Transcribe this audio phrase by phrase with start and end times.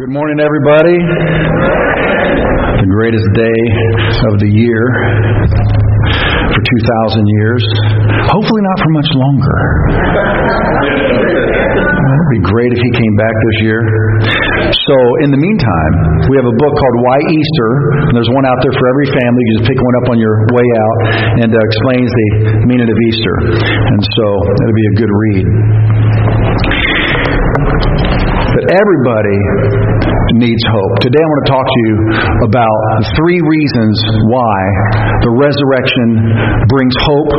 [0.00, 0.96] Good morning, everybody.
[0.96, 3.60] The greatest day
[4.32, 4.84] of the year
[6.56, 7.60] for 2,000 years.
[8.32, 9.56] Hopefully, not for much longer.
[12.16, 13.84] It'd be great if he came back this year.
[14.72, 15.92] So, in the meantime,
[16.32, 17.70] we have a book called Why Easter,
[18.08, 19.42] and there's one out there for every family.
[19.52, 20.96] You just pick one up on your way out,
[21.44, 23.36] and uh, explains the meaning of Easter.
[23.68, 24.26] And so,
[24.64, 25.44] that'll be a good read.
[28.50, 29.38] But everybody
[30.38, 30.92] needs hope.
[31.02, 31.94] Today I want to talk to you
[32.46, 32.78] about
[33.18, 33.94] three reasons
[34.30, 34.58] why
[35.26, 36.06] the resurrection
[36.70, 37.32] brings hope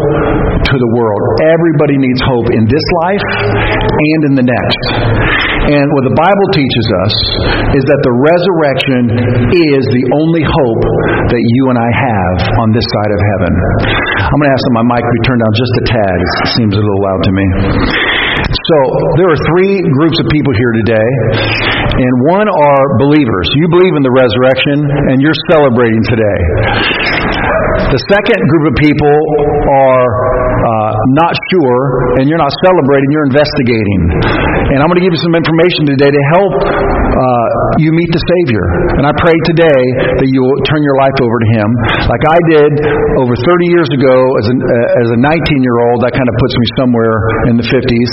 [0.68, 1.22] to the world.
[1.48, 3.26] Everybody needs hope in this life
[3.88, 4.82] and in the next.
[5.72, 7.14] And what the Bible teaches us
[7.80, 9.02] is that the resurrection
[9.54, 10.84] is the only hope
[11.32, 13.54] that you and I have on this side of heaven.
[14.26, 16.16] I'm going to ask that my mic be turned down just a tad.
[16.18, 17.46] It seems a little loud to me.
[18.52, 18.78] So,
[19.16, 21.10] there are three groups of people here today,
[21.88, 23.48] and one are believers.
[23.56, 24.78] You believe in the resurrection,
[25.08, 26.40] and you're celebrating today.
[27.96, 29.18] The second group of people
[29.72, 30.12] are
[30.68, 31.80] uh, not sure,
[32.22, 34.02] and you're not celebrating, you're investigating.
[34.72, 37.48] And I'm going to give you some information today to help uh,
[37.82, 38.66] you meet the Savior.
[39.02, 39.82] And I pray today
[40.22, 41.68] that you will turn your life over to Him,
[42.08, 42.72] like I did
[43.20, 45.98] over 30 years ago as, an, uh, as a 19 year old.
[46.06, 47.16] That kind of puts me somewhere
[47.52, 48.12] in the 50s.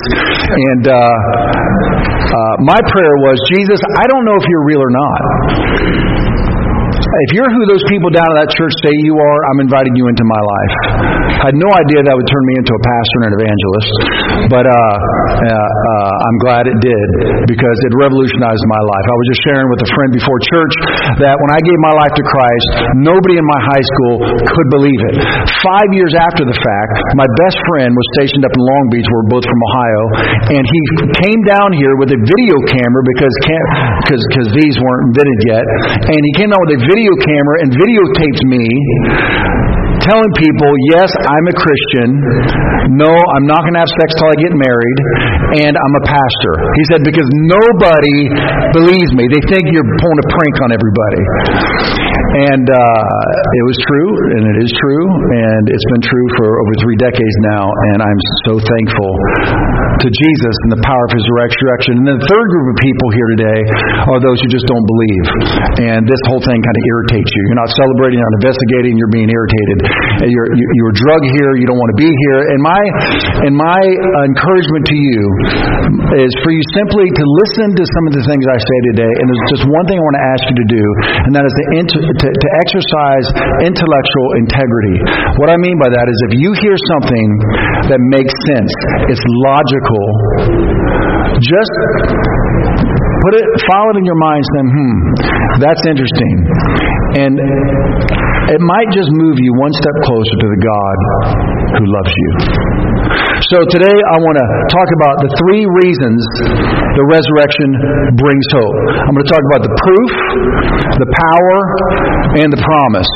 [0.48, 6.27] And uh, uh, my prayer was, Jesus, I don't know if you're real or not.
[6.98, 10.10] If you're who those people down at that church say you are, I'm inviting you
[10.10, 10.74] into my life.
[11.38, 13.92] I had no idea that would turn me into a pastor and an evangelist,
[14.50, 17.08] but uh, uh, uh, I'm glad it did
[17.46, 19.06] because it revolutionized my life.
[19.06, 20.74] I was just sharing with a friend before church
[21.22, 22.68] that when I gave my life to Christ,
[22.98, 25.16] nobody in my high school could believe it.
[25.62, 29.06] Five years after the fact, my best friend was stationed up in Long Beach.
[29.06, 30.02] We're both from Ohio,
[30.58, 30.80] and he
[31.22, 35.64] came down here with a video camera because because these weren't invented yet,
[36.02, 38.64] and he came down with a video camera and videotaped me
[40.08, 42.08] telling people, yes, I'm a Christian.
[42.96, 44.98] No, I'm not going to have sex till I get married.
[45.68, 46.54] And I'm a pastor.
[46.80, 48.18] He said, because nobody
[48.72, 49.28] believes me.
[49.28, 51.22] They think you're pulling a prank on everybody.
[52.28, 56.72] And uh, it was true, and it is true, and it's been true for over
[56.84, 57.64] three decades now.
[57.64, 59.12] And I'm so thankful
[60.04, 61.92] to Jesus and the power of His resurrection.
[61.98, 63.60] And then the third group of people here today
[64.12, 65.24] are those who just don't believe.
[65.88, 67.42] And this whole thing kind of irritates you.
[67.48, 69.78] You're not celebrating, you're not investigating, you're being irritated.
[70.28, 72.40] You're, you're drug here, you don't want to be here.
[72.52, 72.82] And my,
[73.48, 73.80] and my
[74.28, 75.20] encouragement to you
[76.20, 79.12] is for you simply to listen to some of the things I say today.
[79.16, 80.84] And there's just one thing I want to ask you to do,
[81.24, 83.26] and that is to, to, to exercise
[83.62, 84.96] intellectual integrity.
[85.38, 87.28] What I mean by that is if you hear something
[87.90, 88.72] that makes sense,
[89.10, 90.04] it's logical,
[91.38, 91.74] just
[93.22, 94.96] put it, file it in your mind, saying, hmm,
[95.62, 96.34] that's interesting.
[97.22, 97.34] And
[98.50, 100.96] it might just move you one step closer to the God
[101.78, 102.87] who loves you.
[103.08, 106.20] So today I want to talk about the three reasons
[106.92, 107.68] the resurrection
[108.18, 108.76] brings hope.
[109.08, 110.12] I'm going to talk about the proof,
[111.00, 111.58] the power,
[112.42, 113.10] and the promise.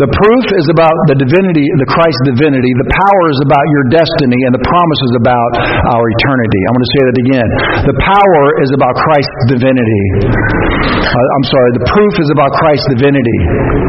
[0.00, 2.70] The proof is about the divinity, the Christ divinity.
[2.80, 5.50] The power is about your destiny, and the promise is about
[5.92, 6.60] our eternity.
[6.64, 7.48] I'm going to say that again.
[7.92, 10.02] The power is about Christ's divinity.
[10.86, 13.38] Uh, I'm sorry, the proof is about Christ's divinity.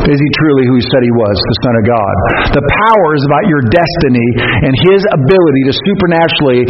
[0.10, 2.14] Is he truly who he said he was, the Son of God?
[2.58, 4.28] The power is about your destiny
[4.66, 6.62] and his ability to supernaturally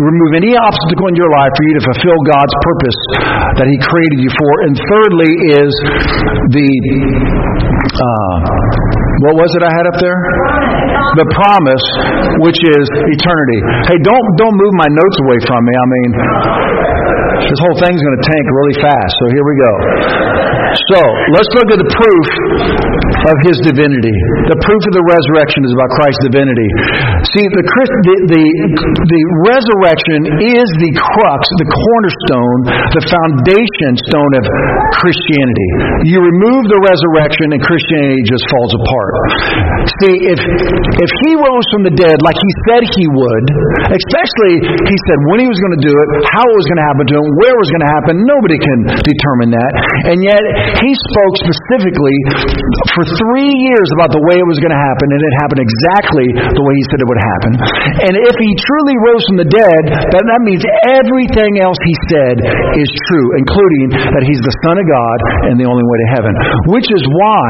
[0.00, 2.98] remove any obstacle in your life for you to fulfill God's purpose
[3.60, 4.52] that he created you for.
[4.66, 5.72] And thirdly is
[6.52, 6.70] the
[7.90, 8.36] uh,
[9.20, 10.16] what was it I had up there?
[11.20, 11.86] The promise,
[12.40, 12.84] which is
[13.18, 13.60] eternity.
[13.90, 15.72] Hey, don't don't move my notes away from me.
[15.76, 16.10] I mean,
[17.48, 19.12] this whole thing's going to tank really fast.
[19.20, 19.72] So here we go.
[20.92, 21.00] So
[21.34, 22.26] let's look at the proof
[23.26, 24.16] of his divinity.
[24.48, 26.68] The proof of the resurrection is about Christ's divinity.
[27.36, 28.44] See, the, the, the,
[29.04, 32.60] the resurrection is the crux, the cornerstone,
[32.96, 34.44] the foundation stone of
[35.02, 35.68] Christianity.
[36.08, 39.12] You remove the resurrection and Christianity just falls apart.
[40.00, 43.44] See, if, if he rose from the dead like he said he would,
[43.92, 46.88] especially he said when he was going to do it, how it was going to
[46.88, 49.72] happen to him, where it was going to happen, nobody can determine that.
[50.08, 50.42] And yet,
[50.80, 52.16] he spoke specifically
[52.96, 56.26] for three years about the way it was going to happen, and it happened exactly
[56.54, 57.52] the way he said it would happen.
[58.10, 59.82] And if he truly rose from the dead,
[60.14, 62.36] then that means everything else he said
[62.76, 65.16] is true, including that he's the Son of God
[65.50, 66.32] and the only way to heaven.
[66.70, 67.48] Which is why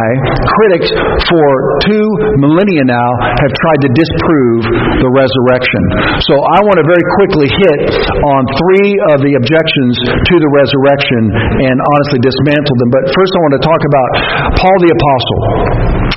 [0.60, 0.90] critics
[1.28, 1.46] for
[1.88, 2.06] two
[2.40, 3.10] millennia now
[3.44, 4.62] have tried to disprove
[5.04, 5.82] the resurrection.
[6.24, 7.80] So I want to very quickly hit
[8.20, 11.22] on three of the objections to the resurrection
[11.70, 12.90] and honestly dismantle them.
[12.92, 14.10] But first, I want to talk about
[14.60, 15.40] Paul the Apostle.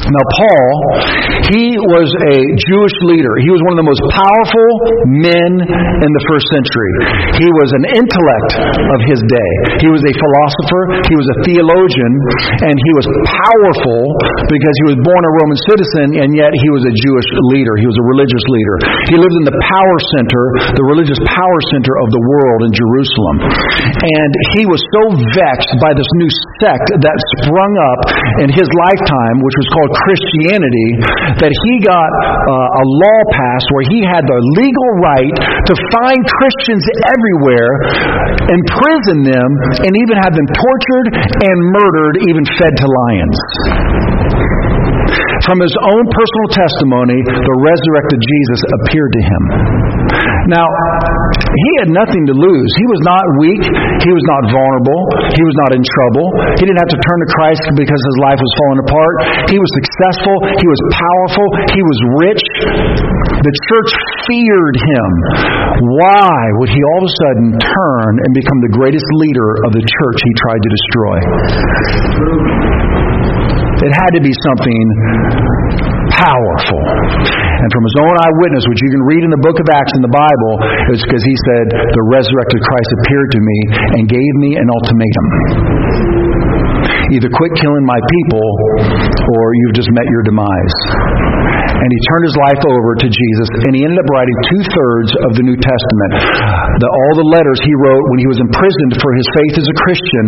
[0.03, 0.67] Now, Paul,
[1.47, 3.33] he was a Jewish leader.
[3.39, 4.69] He was one of the most powerful
[5.15, 6.91] men in the first century.
[7.39, 8.51] He was an intellect
[8.83, 9.51] of his day.
[9.79, 12.11] He was a philosopher, he was a theologian,
[12.67, 13.07] and he was
[13.47, 14.01] powerful
[14.51, 17.73] because he was born a Roman citizen, and yet he was a Jewish leader.
[17.79, 18.75] He was a religious leader.
[19.07, 20.43] He lived in the power center,
[20.75, 23.37] the religious power center of the world in Jerusalem.
[24.03, 27.99] And he was so vexed by this new sect that sprung up
[28.43, 30.89] in his lifetime, which was called Christianity,
[31.39, 35.33] that he got uh, a law passed where he had the legal right
[35.69, 37.69] to find Christians everywhere,
[38.47, 39.49] imprison them,
[39.87, 44.12] and even have them tortured and murdered, even fed to lions.
[45.43, 49.43] From his own personal testimony, the resurrected Jesus appeared to him.
[50.47, 52.69] Now, he had nothing to lose.
[52.79, 53.63] He was not weak.
[54.07, 54.99] He was not vulnerable.
[55.35, 56.25] He was not in trouble.
[56.59, 59.15] He didn't have to turn to Christ because his life was falling apart.
[59.51, 60.35] He was successful.
[60.47, 61.47] He was powerful.
[61.75, 62.43] He was rich.
[63.43, 63.91] The church
[64.23, 65.09] feared him.
[65.99, 69.83] Why would he all of a sudden turn and become the greatest leader of the
[69.83, 71.17] church he tried to destroy?
[73.83, 74.83] It had to be something
[76.15, 76.81] powerful.
[76.83, 80.03] And from his own eyewitness, which you can read in the book of Acts in
[80.03, 80.53] the Bible,
[80.95, 83.57] it's because he said, The resurrected Christ appeared to me
[83.99, 85.25] and gave me an ultimatum.
[87.11, 88.45] Either quit killing my people
[89.35, 90.77] or you've just met your demise
[91.73, 95.11] and he turned his life over to Jesus, and he ended up writing two thirds
[95.29, 96.11] of the New Testament.
[96.79, 99.77] The, all the letters he wrote when he was imprisoned for his faith as a
[99.83, 100.25] Christian,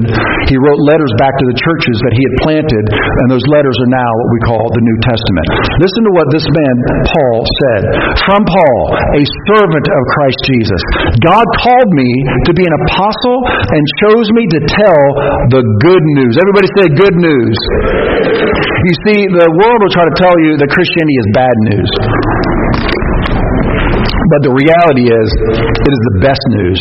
[0.50, 3.92] he wrote letters back to the churches that he had planted, and those letters are
[3.94, 5.48] now what we call the New Testament.
[5.82, 6.76] Listen to what this man,
[7.06, 7.82] Paul, said.
[8.26, 8.80] From Paul,
[9.16, 10.82] a servant of Christ Jesus.
[11.24, 12.10] God called me
[12.50, 15.04] to be an apostle and chose me to tell
[15.54, 16.34] the good news.
[16.38, 17.58] Everybody say good news.
[18.86, 21.90] You see, the world will try to tell you that Christianity is bad news.
[24.30, 25.28] But the reality is,
[25.58, 26.78] it is the best news.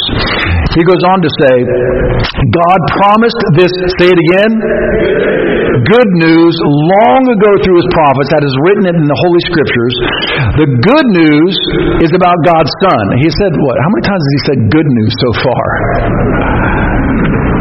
[0.77, 4.53] He goes on to say, God promised this, say it again,
[5.89, 6.55] good news
[6.93, 9.95] long ago through his prophets, that is written in the Holy Scriptures.
[10.61, 11.53] The good news
[12.05, 13.05] is about God's Son.
[13.17, 13.77] He said, what?
[13.81, 15.65] How many times has he said good news so far?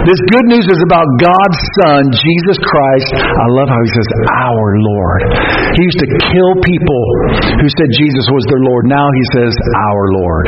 [0.03, 3.23] This good news is about God's Son, Jesus Christ.
[3.23, 5.21] I love how he says, our Lord.
[5.79, 7.03] He used to kill people
[7.55, 8.83] who said Jesus was their Lord.
[8.91, 10.45] Now he says, our Lord.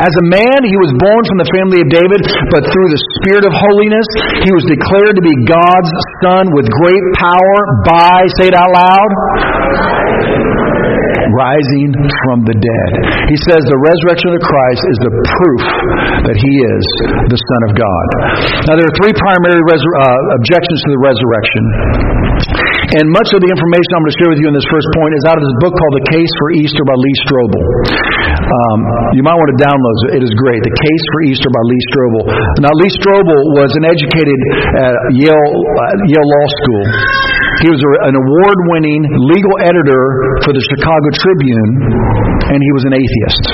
[0.00, 3.44] As a man, he was born from the family of David, but through the Spirit
[3.44, 4.08] of holiness,
[4.40, 5.92] he was declared to be God's
[6.24, 9.10] Son with great power by, say it out loud,
[11.36, 11.92] rising
[12.24, 13.13] from the dead.
[13.30, 15.62] He says the resurrection of Christ is the proof
[16.28, 16.84] that he is
[17.32, 18.06] the Son of God.
[18.68, 21.64] Now, there are three primary uh, objections to the resurrection.
[23.00, 25.16] And much of the information I'm going to share with you in this first point
[25.16, 27.64] is out of this book called The Case for Easter by Lee Strobel.
[28.44, 28.78] Um,
[29.16, 30.20] you might want to download it.
[30.20, 30.60] It is great.
[30.60, 32.22] The Case for Easter by Lee Strobel.
[32.60, 34.38] Now, Lee Strobel was an educated
[34.84, 36.84] at Yale, uh, Yale Law School.
[37.62, 40.04] He was an award winning legal editor
[40.42, 41.72] for the Chicago Tribune,
[42.50, 43.44] and he was an atheist.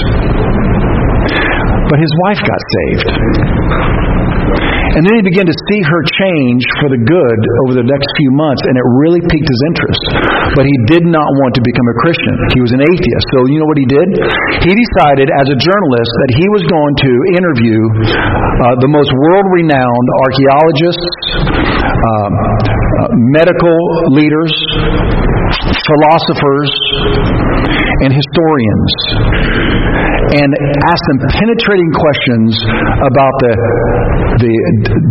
[1.91, 3.09] But his wife got saved.
[4.91, 8.31] And then he began to see her change for the good over the next few
[8.35, 10.03] months, and it really piqued his interest.
[10.59, 12.35] But he did not want to become a Christian.
[12.51, 13.27] He was an atheist.
[13.31, 14.09] So you know what he did?
[14.67, 17.79] He decided as a journalist that he was going to interview
[18.11, 21.15] uh, the most world renowned archaeologists,
[22.01, 23.77] uh, medical
[24.11, 24.53] leaders,
[25.87, 26.71] philosophers,
[28.03, 30.00] and historians
[30.31, 30.51] and
[30.87, 32.51] ask them penetrating questions
[33.03, 33.55] about the,
[34.39, 34.55] the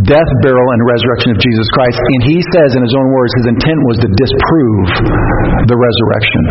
[0.07, 1.99] death, burial, and resurrection of Jesus Christ.
[1.99, 4.87] And he says, in his own words, his intent was to disprove
[5.67, 6.41] the resurrection.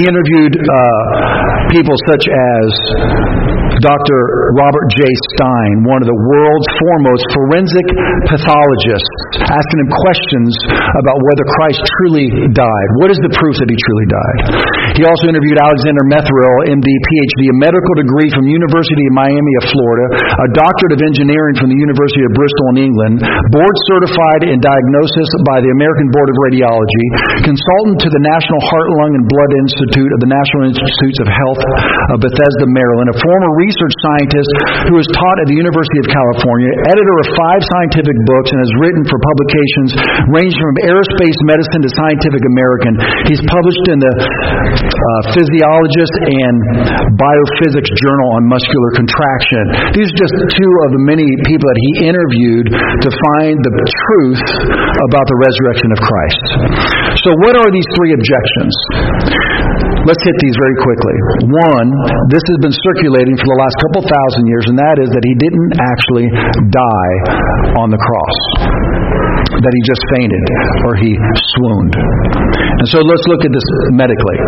[0.00, 2.66] He interviewed uh, people such as
[3.82, 4.18] Dr.
[4.54, 5.02] Robert J.
[5.34, 7.86] Stein, one of the world's foremost forensic
[8.30, 12.88] pathologists, asking him questions about whether Christ truly died.
[13.02, 14.40] What is the proof that he truly died?
[14.94, 19.64] He also interviewed Alexander Metherell, MD, PhD, a medical degree from University of Miami of
[19.74, 20.06] Florida,
[20.38, 23.16] a doctorate of engineering from the University of Bristol in England,
[23.50, 27.06] board certified in diagnosis by the American Board of Radiology,
[27.42, 31.62] consultant to the National Heart, Lung, and Blood Institute of the National Institutes of Health
[32.14, 34.50] of Bethesda, Maryland, a former research scientist
[34.86, 38.72] who has taught at the University of California, editor of five scientific books, and has
[38.78, 39.90] written for publications
[40.30, 42.94] ranging from aerospace medicine to Scientific American.
[43.26, 44.12] He's published in the
[44.84, 46.56] uh, Physiologist and
[47.16, 49.64] Biophysics Journal on Muscular Contraction.
[49.96, 54.44] These are just two of the many people that he interviewed to find the truth
[55.08, 56.44] about the resurrection of Christ.
[57.24, 58.74] So, what are these three objections?
[60.04, 61.16] Let's hit these very quickly.
[61.48, 61.88] One,
[62.28, 65.34] this has been circulating for the last couple thousand years, and that is that he
[65.40, 66.28] didn't actually
[66.68, 67.14] die
[67.80, 69.03] on the cross.
[69.54, 70.44] That he just fainted
[70.84, 71.10] or he
[71.54, 71.94] swooned.
[71.94, 74.38] And so let's look at this medically.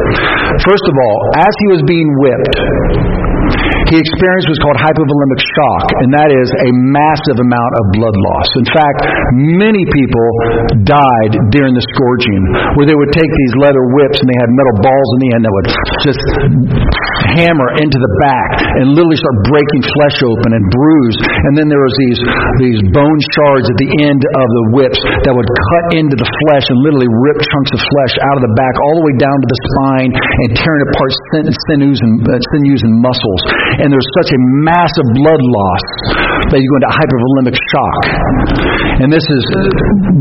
[0.67, 2.57] First of all, as he was being whipped,
[3.91, 8.49] he experienced what's called hypovolemic shock, and that is a massive amount of blood loss.
[8.59, 8.99] In fact,
[9.63, 10.29] many people
[10.83, 12.43] died during the scourging,
[12.75, 15.43] where they would take these leather whips and they had metal balls in the end
[15.47, 15.69] that would
[16.03, 16.23] just
[17.39, 18.51] hammer into the back
[18.81, 21.19] and literally start breaking flesh open and bruise.
[21.47, 22.21] And then there was these
[22.63, 26.67] these bone shards at the end of the whips that would cut into the flesh
[26.71, 29.49] and literally rip chunks of flesh out of the back all the way down to
[29.49, 31.11] the spine and tearing apart
[31.71, 33.43] sinews and, uh, sinews and muscles
[33.83, 35.87] and there's such a massive blood loss
[36.53, 38.01] that you go into hypovolemic shock.
[39.05, 39.43] And this is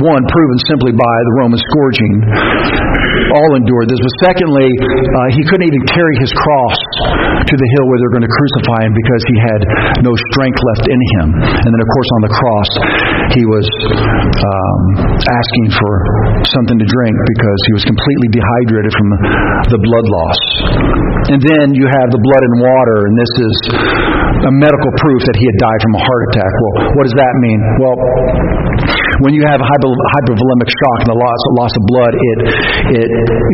[0.02, 2.14] one proven simply by the Roman scourging.
[3.32, 4.00] All endured this.
[4.00, 6.78] But secondly, uh, he couldn't even carry his cross
[7.48, 9.62] to the hill where they're going to crucify him because he had
[10.04, 11.28] no strength left in him.
[11.40, 12.70] And then, of course, on the cross,
[13.34, 14.82] he was um,
[15.26, 15.94] asking for
[16.54, 19.10] something to drink because he was completely dehydrated from
[19.74, 20.40] the blood loss.
[21.34, 23.56] And then you have the blood and water, and this is
[24.46, 26.52] a medical proof that he had died from a heart attack.
[26.54, 27.60] Well, what does that mean?
[27.82, 27.98] Well,
[29.24, 32.38] when you have hypovolemic shock and the loss, loss of blood, it,
[33.00, 33.10] it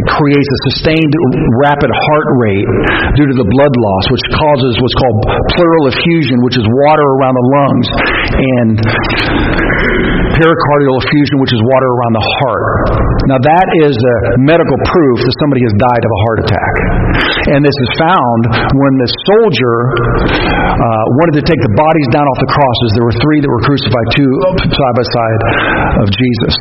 [0.10, 1.14] creates a sustained
[1.62, 2.68] rapid heart rate
[3.16, 5.18] due to the blood loss, which causes what's called
[5.54, 7.88] pleural effusion, which is water around the lungs,
[8.36, 8.76] and
[10.38, 12.66] pericardial effusion, which is water around the heart.
[13.30, 16.74] Now, that is a medical proof that somebody has died of a heart attack.
[17.54, 18.42] And this is found
[18.74, 19.76] when the soldier
[20.82, 22.90] uh, wanted to take the bodies down off the crosses.
[22.98, 24.32] There were three that were crucified, two
[24.66, 25.42] side by side
[26.02, 26.54] of Jesus.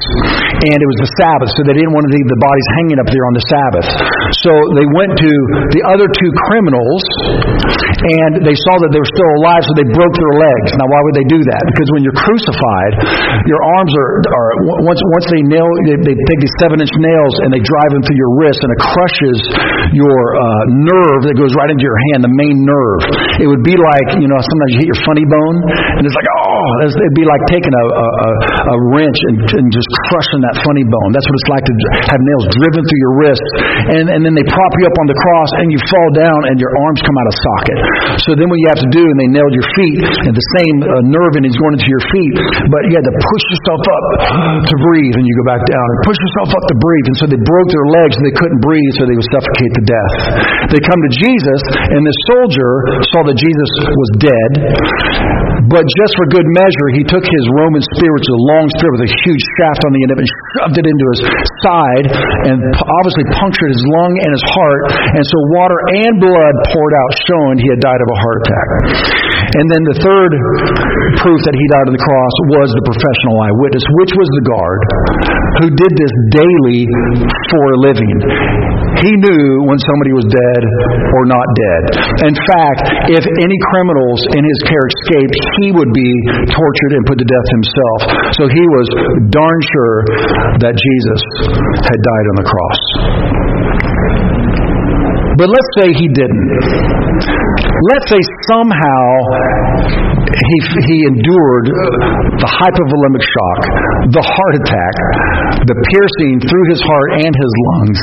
[0.69, 3.09] And it was the Sabbath, so they didn't want to leave the bodies hanging up
[3.09, 3.89] there on the Sabbath.
[4.45, 5.33] So they went to
[5.73, 7.03] the other two criminals,
[8.01, 10.71] and they saw that they were still alive, so they broke their legs.
[10.81, 11.63] Now, why would they do that?
[11.69, 12.93] Because when you're crucified,
[13.45, 14.51] your arms are, are
[14.89, 18.03] once once they nail, they, they take these seven inch nails and they drive them
[18.05, 19.39] through your wrist, and it crushes
[19.93, 23.03] your uh, nerve that goes right into your hand, the main nerve.
[23.45, 25.57] It would be like you know sometimes you hit your funny bone,
[26.01, 28.29] and it's like oh, it'd be like taking a, a,
[28.73, 31.11] a wrench and, and just crushing that funny bone.
[31.13, 31.75] That's what it's like to
[32.17, 33.45] have nails driven through your wrist,
[33.99, 36.57] and and then they prop you up on the cross, and you fall down, and
[36.57, 37.90] your arms come out of socket.
[38.27, 40.77] So then what you have to do, and they nailed your feet, and the same
[40.85, 42.35] uh, nerve is going into your feet,
[42.69, 44.05] but you had to push yourself up
[44.67, 47.07] to breathe, and you go back down, and push yourself up to breathe.
[47.11, 49.83] And so they broke their legs, and they couldn't breathe, so they would suffocate to
[49.87, 50.15] death.
[50.75, 51.61] They come to Jesus,
[51.97, 52.73] and the soldier
[53.15, 54.51] saw that Jesus was dead,
[55.71, 58.91] but just for good measure, he took his Roman spear, which is a long spear
[58.97, 61.21] with a huge shaft on the end of it, and shoved it into his
[61.63, 62.07] side,
[62.51, 64.83] and obviously punctured his lung and his heart,
[65.15, 68.69] and so water and blood poured out, showing he had died of a heart attack.
[69.51, 70.33] And then the third
[71.19, 74.81] proof that he died on the cross was the professional eyewitness, which was the guard
[75.65, 76.87] who did this daily
[77.51, 78.17] for a living.
[79.03, 80.63] He knew when somebody was dead
[81.17, 81.83] or not dead.
[82.31, 86.11] In fact, if any criminals in his care escaped, he would be
[86.53, 88.01] tortured and put to death himself.
[88.39, 88.87] So he was
[89.35, 89.97] darn sure
[90.63, 91.21] that Jesus
[91.81, 93.50] had died on the cross.
[95.39, 96.47] But let's say he didn't.
[97.93, 98.21] Let's say
[98.51, 99.03] somehow
[100.31, 100.57] he,
[100.91, 101.67] he endured
[102.41, 103.61] the hypovolemic shock,
[104.11, 104.95] the heart attack,
[105.65, 108.01] the piercing through his heart and his lungs,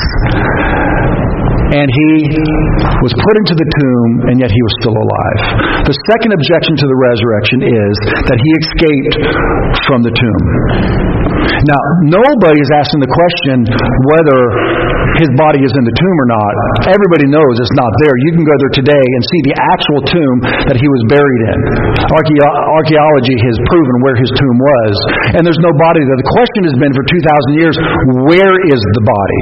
[1.74, 2.10] and he
[3.04, 5.40] was put into the tomb, and yet he was still alive.
[5.84, 7.94] The second objection to the resurrection is
[8.28, 9.14] that he escaped
[9.84, 10.44] from the tomb.
[11.66, 13.66] Now, nobody is asking the question
[14.14, 14.38] whether
[15.18, 16.52] his body is in the tomb or not.
[16.94, 18.14] Everybody knows it's not there.
[18.28, 20.36] You can go there today and see the actual tomb
[20.70, 21.58] that he was buried in.
[22.14, 24.92] archaeology has proven where his tomb was,
[25.34, 26.18] and there's no body there.
[26.20, 27.76] The question has been for 2,000 years,
[28.30, 29.40] where is the body?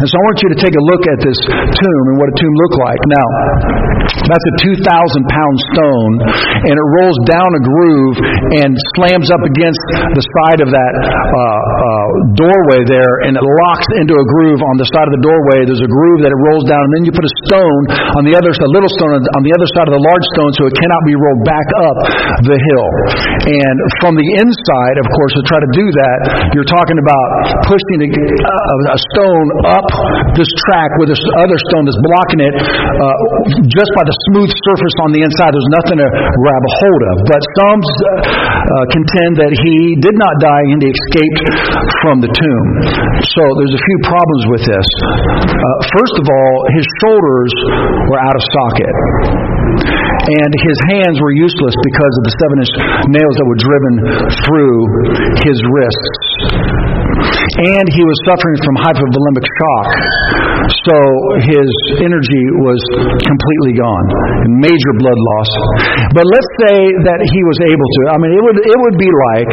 [0.00, 2.36] And so I want you to take a look at this tomb and what a
[2.36, 3.00] tomb looked like.
[3.10, 3.26] Now,
[4.26, 6.12] that's a 2,000 pound stone,
[6.66, 8.16] and it rolls down a groove
[8.62, 9.82] and slams up against
[10.14, 14.74] the side of that uh, uh, doorway there, and it locks into a groove on
[14.78, 15.66] the side of the doorway.
[15.66, 17.82] There's a groove that it rolls down, and then you put a stone
[18.18, 20.62] on the other, a little stone on the other side of the large stone, so
[20.68, 21.96] it cannot be rolled back up
[22.44, 22.88] the hill.
[23.46, 26.18] And from the inside, of course, to try to do that,
[26.54, 27.26] you're talking about
[27.66, 28.10] pushing a,
[28.94, 29.86] a stone up
[30.34, 31.22] this track with this
[31.58, 33.16] stone that's blocking it uh,
[33.66, 35.50] just by the smooth surface on the inside.
[35.50, 37.16] There's nothing to grab a hold of.
[37.26, 41.40] But some uh, contend that he did not die and he escaped
[42.04, 42.66] from the tomb.
[43.34, 44.88] So there's a few problems with this.
[45.48, 47.52] Uh, first of all, his shoulders
[48.12, 48.94] were out of socket
[49.80, 52.72] and his hands were useless because of the seven inch
[53.08, 53.94] nails that were driven
[54.46, 54.76] through
[55.42, 56.29] his wrists.
[57.60, 59.88] And he was suffering from hypovolemic shock,
[60.88, 60.96] so
[61.44, 61.68] his
[62.00, 62.80] energy was
[63.20, 64.06] completely gone,
[64.64, 65.50] major blood loss.
[66.16, 68.00] But let's say that he was able to.
[68.12, 69.50] I mean, it would it would be like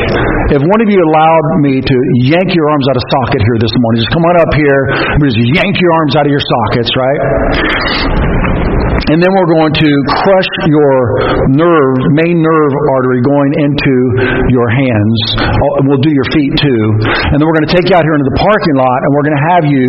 [0.55, 1.97] if one of you allowed me to
[2.31, 3.99] yank your arms out of socket here this morning.
[3.99, 4.81] Just come on up here,
[5.27, 7.19] just yank your arms out of your sockets, right?
[9.07, 10.95] And then we're going to crush your
[11.55, 13.95] nerve, main nerve artery going into
[14.51, 15.17] your hands.
[15.47, 16.83] Oh, we'll do your feet too.
[17.31, 19.27] And then we're going to take you out here into the parking lot and we're
[19.31, 19.87] going to have you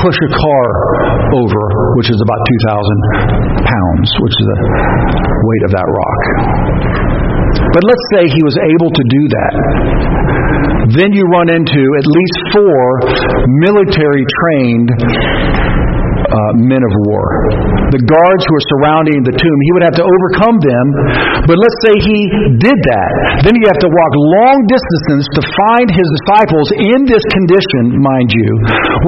[0.00, 0.68] push a car
[1.36, 1.62] over,
[2.00, 2.40] which is about
[2.72, 4.58] 2,000 pounds, which is the
[5.44, 6.22] weight of that rock.
[7.68, 9.52] But let's say he was able to do that.
[10.96, 12.80] Then you run into at least four
[13.60, 14.88] military trained
[16.28, 17.24] uh, men of war.
[17.92, 20.84] The guards who are surrounding the tomb, he would have to overcome them.
[21.48, 22.20] But let's say he
[22.60, 23.10] did that.
[23.48, 28.28] Then you have to walk long distances to find his disciples in this condition, mind
[28.28, 28.50] you,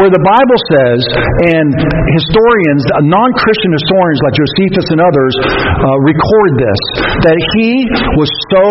[0.01, 1.01] where the Bible says,
[1.53, 1.69] and
[2.17, 6.81] historians, non Christian historians like Josephus and others, uh, record this,
[7.29, 7.85] that he
[8.17, 8.65] was so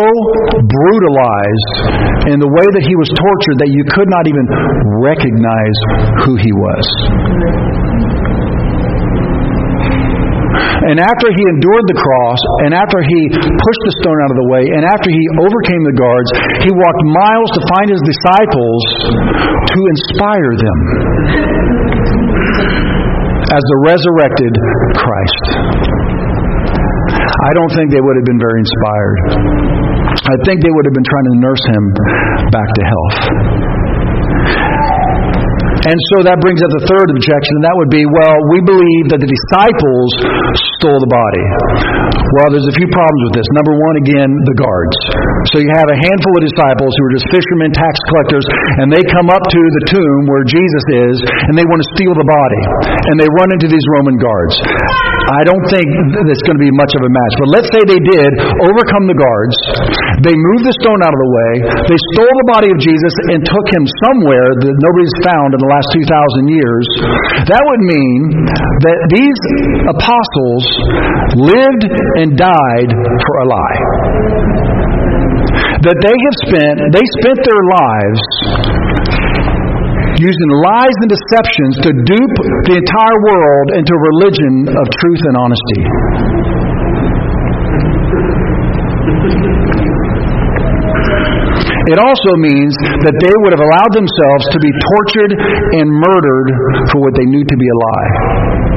[0.58, 1.70] brutalized
[2.34, 4.44] in the way that he was tortured that you could not even
[5.00, 5.78] recognize
[6.26, 7.79] who he was.
[10.90, 14.48] And after he endured the cross, and after he pushed the stone out of the
[14.50, 16.28] way, and after he overcame the guards,
[16.66, 18.82] he walked miles to find his disciples
[19.70, 20.78] to inspire them
[23.54, 24.52] as the resurrected
[24.98, 25.46] Christ.
[27.30, 29.18] I don't think they would have been very inspired.
[30.26, 31.84] I think they would have been trying to nurse him
[32.50, 33.18] back to health.
[35.80, 39.04] And so that brings up the third objection, and that would be, well, we believe
[39.16, 40.10] that the disciples
[40.78, 41.44] stole the body.
[42.40, 43.48] Well, there's a few problems with this.
[43.58, 44.96] Number one, again, the guards.
[45.54, 48.46] So you have a handful of disciples who are just fishermen, tax collectors,
[48.82, 51.16] and they come up to the tomb where Jesus is,
[51.50, 52.62] and they want to steal the body.
[53.10, 54.54] And they run into these Roman guards.
[55.30, 55.86] I don't think
[56.26, 57.34] it's going to be much of a match.
[57.38, 58.30] But let's say they did
[58.66, 59.56] overcome the guards.
[60.26, 61.52] They moved the stone out of the way.
[61.86, 65.70] They stole the body of Jesus and took him somewhere that nobody's found in the
[65.70, 66.86] last 2,000 years.
[67.46, 68.20] That would mean
[68.82, 69.40] that these
[69.86, 70.39] apostles
[71.36, 71.84] lived
[72.20, 73.80] and died for a lie.
[75.80, 78.22] That they have spent, they spent their lives
[80.20, 82.36] using lies and deceptions to dupe
[82.68, 85.82] the entire world into a religion of truth and honesty.
[91.90, 95.32] It also means that they would have allowed themselves to be tortured
[95.80, 96.48] and murdered
[96.92, 98.69] for what they knew to be a lie.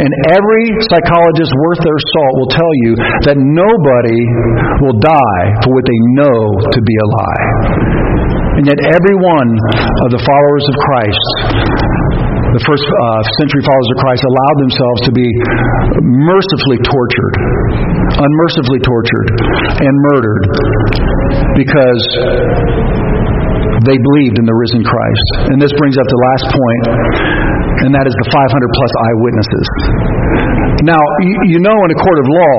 [0.00, 2.92] And every psychologist worth their salt will tell you
[3.28, 4.20] that nobody
[4.80, 6.36] will die for what they know
[6.72, 7.44] to be a lie.
[8.56, 9.50] And yet, every one
[10.04, 11.26] of the followers of Christ,
[12.56, 15.28] the first uh, century followers of Christ, allowed themselves to be
[16.00, 17.34] mercifully tortured,
[18.16, 19.28] unmercifully tortured,
[19.84, 20.44] and murdered
[21.60, 22.02] because
[23.86, 25.28] they believed in the risen Christ.
[25.52, 26.84] And this brings up the last point,
[27.86, 29.66] and that is the 500 plus eyewitnesses.
[30.80, 31.02] Now,
[31.44, 32.56] you, know in a court of law,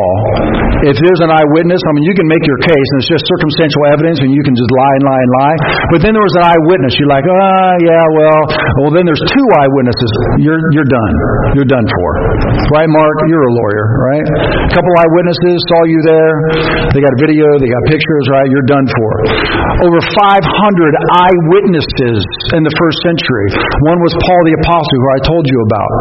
[0.86, 3.82] if there's an eyewitness, I mean, you can make your case, and it's just circumstantial
[3.90, 5.58] evidence, and you can just lie and lie and lie.
[5.90, 6.94] But then there was an eyewitness.
[7.02, 8.42] You're like, ah, oh, yeah, well,
[8.86, 10.12] well, then there's two eyewitnesses.
[10.42, 11.14] You're, you're done.
[11.58, 12.10] You're done for.
[12.78, 13.16] Right, Mark?
[13.26, 14.26] You're a lawyer, right?
[14.70, 16.34] A couple eyewitnesses saw you there.
[16.94, 18.46] They got a video, they got pictures, right?
[18.54, 19.12] You're done for.
[19.90, 22.22] Over 500 eyewitnesses
[22.54, 23.50] in the first century.
[23.90, 25.92] One was Paul the Apostle, who I told you about,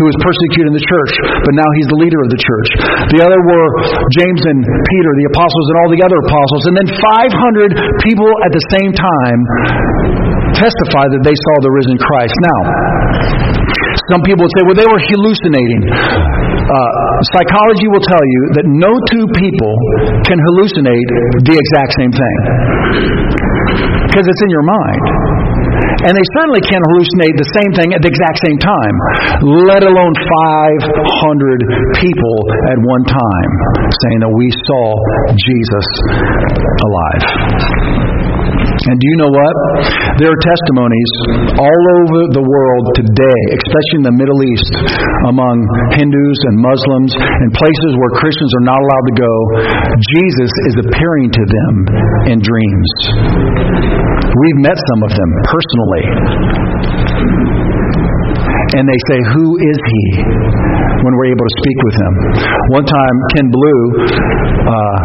[0.00, 1.12] who was persecuting the church,
[1.44, 2.68] but now he's the leader of the church.
[3.10, 3.68] The other were
[4.22, 6.62] James and Peter, the apostles, and all the other apostles.
[6.70, 9.38] And then 500 people at the same time
[10.54, 12.34] testify that they saw the risen Christ.
[12.38, 12.60] Now,
[14.14, 15.82] Some people would say, well, they were hallucinating.
[15.90, 16.74] Uh,
[17.34, 19.74] psychology will tell you that no two people
[20.24, 21.08] can hallucinate
[21.44, 22.36] the exact same thing
[24.08, 25.27] because it's in your mind.
[26.06, 28.94] And they certainly can't hallucinate the same thing at the exact same time,
[29.66, 32.36] let alone 500 people
[32.70, 33.50] at one time
[34.06, 34.84] saying that we saw
[35.34, 35.86] Jesus
[36.86, 37.24] alive.
[38.78, 39.54] And do you know what?
[40.22, 41.12] There are testimonies
[41.58, 44.72] all over the world today, especially in the Middle East,
[45.26, 45.56] among
[45.98, 49.34] Hindus and Muslims and places where Christians are not allowed to go.
[50.14, 51.74] Jesus is appearing to them
[52.30, 53.97] in dreams.
[54.28, 56.04] We've met some of them personally.
[58.76, 60.04] And they say, Who is he?
[61.04, 62.12] When we're able to speak with him.
[62.74, 63.82] One time, Ken Blue
[64.68, 64.98] uh,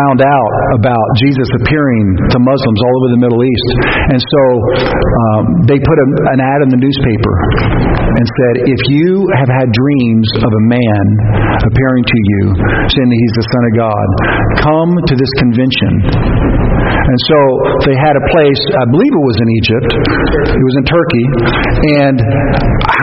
[0.00, 3.70] found out about Jesus appearing to Muslims all over the Middle East.
[4.12, 4.42] And so
[4.92, 7.34] um, they put a, an ad in the newspaper
[8.10, 11.04] and said, If you have had dreams of a man
[11.64, 12.42] appearing to you,
[12.92, 14.06] saying that he's the Son of God,
[14.60, 15.92] come to this convention.
[17.00, 17.38] And so
[17.90, 19.90] they had a place, I believe it was in Egypt,
[20.46, 21.24] it was in Turkey,
[22.02, 22.16] and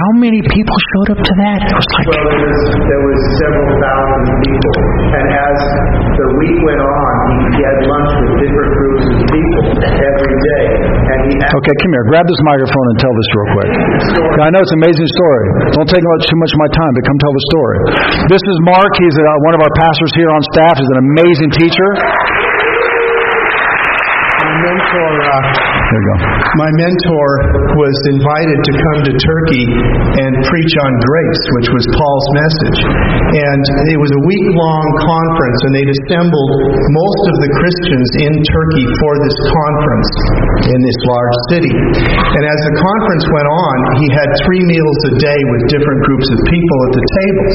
[0.08, 1.60] how many people showed up to that?
[1.68, 4.74] It was like well, there was, there was several thousand people.
[5.20, 5.58] And as
[6.16, 10.66] the week went on, he, he had lunch with different groups of people every day.
[11.12, 12.06] And he okay, come here.
[12.08, 13.72] Grab this microphone and tell this real quick.
[14.40, 15.46] I know it's an amazing story.
[15.76, 17.78] Don't take too much of my time, but come tell the story.
[18.32, 18.92] This is Mark.
[18.96, 20.80] He's uh, one of our pastors here on staff.
[20.80, 21.90] He's an amazing teacher
[24.58, 26.18] mentor, uh, there you go.
[26.60, 27.28] my mentor
[27.80, 29.66] was invited to come to Turkey
[30.20, 32.80] and preach on grace, which was Paul's message.
[33.40, 36.52] And it was a week long conference, and they'd assembled
[36.92, 40.12] most of the Christians in Turkey for this conference
[40.76, 41.72] in this large city.
[41.72, 46.28] And as the conference went on, he had three meals a day with different groups
[46.36, 47.46] of people at the table.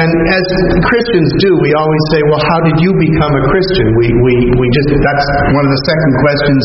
[0.00, 0.44] And as
[0.88, 3.86] Christians do, we always say, Well, how did you become a Christian?
[4.00, 6.62] We, we, we just, that's one of the second questions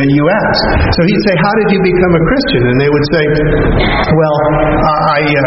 [0.00, 0.45] that you ask.
[0.94, 2.62] So he'd say, How did you become a Christian?
[2.70, 3.24] And they would say,
[4.14, 4.36] Well,
[5.16, 5.44] I uh,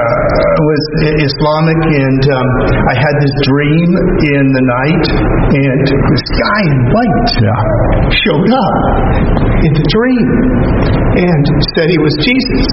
[0.59, 0.83] was
[1.23, 2.49] Islamic and um,
[2.89, 5.05] I had this dream in the night,
[5.55, 7.31] and this guy in white
[8.11, 8.75] showed up
[9.63, 10.27] in the dream
[11.19, 11.43] and
[11.75, 12.67] said he was Jesus.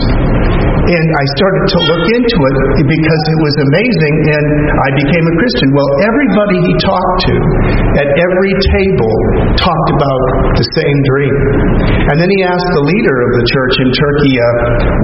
[0.86, 5.34] And I started to look into it because it was amazing, and I became a
[5.34, 5.68] Christian.
[5.74, 7.34] Well, everybody he talked to
[7.98, 9.14] at every table
[9.58, 10.22] talked about
[10.54, 11.36] the same dream.
[12.06, 14.46] And then he asked the leader of the church in Turkey, uh,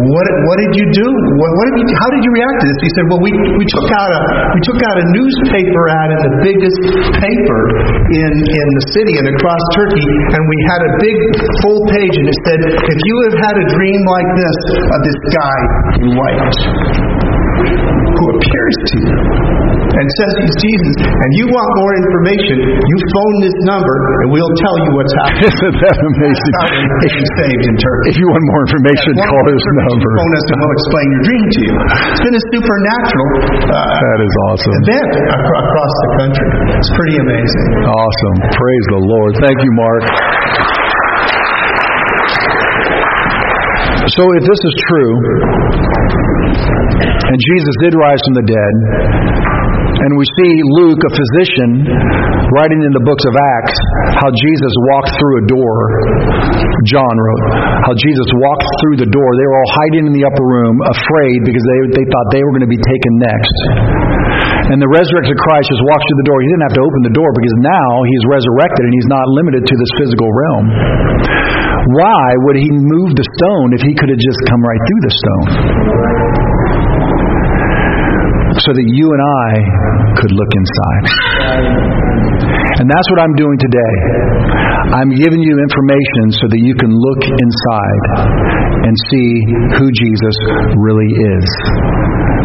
[0.06, 1.08] what, what did you do?
[1.10, 2.78] What, what did you, how did you react to this?
[2.78, 4.20] He said, Well, we, we, took out a,
[4.54, 6.80] we took out a newspaper ad in the biggest
[7.18, 7.60] paper
[8.06, 11.16] in, in the city and across Turkey, and we had a big
[11.58, 14.58] full page, and it said, If you have had a dream like this
[14.94, 15.58] of this guy
[16.02, 16.56] in white,
[17.62, 19.16] who appears to you
[19.92, 24.54] and says he's Jesus, and you want more information, you phone this number and we'll
[24.64, 25.52] tell you what's happening.
[25.52, 26.54] Isn't that amazing?
[27.02, 28.06] If you saved in Turkey.
[28.08, 30.10] If you want more information, yeah, call this number.
[30.16, 31.74] Phone us and we'll explain your dream to you.
[32.08, 33.28] It's been a supernatural
[33.68, 34.74] uh, that is awesome.
[34.80, 36.48] event across the country.
[36.72, 37.66] It's pretty amazing.
[37.84, 38.36] Awesome.
[38.48, 39.32] Praise the Lord.
[39.44, 40.81] Thank you, Mark.
[44.02, 45.14] So, if this is true,
[47.22, 48.74] and Jesus did rise from the dead,
[50.02, 51.86] and we see Luke, a physician,
[52.58, 53.78] writing in the books of Acts
[54.18, 55.76] how Jesus walked through a door.
[56.90, 57.44] John wrote
[57.86, 59.28] how Jesus walked through the door.
[59.38, 62.50] They were all hiding in the upper room, afraid because they, they thought they were
[62.50, 63.56] going to be taken next.
[64.74, 66.38] And the resurrected Christ just walked through the door.
[66.42, 69.62] He didn't have to open the door because now he's resurrected and he's not limited
[69.62, 70.66] to this physical realm.
[71.82, 75.14] Why would he move the stone if he could have just come right through the
[75.18, 75.48] stone?
[78.62, 79.50] So that you and I
[80.14, 81.04] could look inside.
[82.78, 83.96] And that's what I'm doing today.
[84.94, 88.02] I'm giving you information so that you can look inside
[88.86, 89.30] and see
[89.74, 90.36] who Jesus
[90.78, 91.46] really is.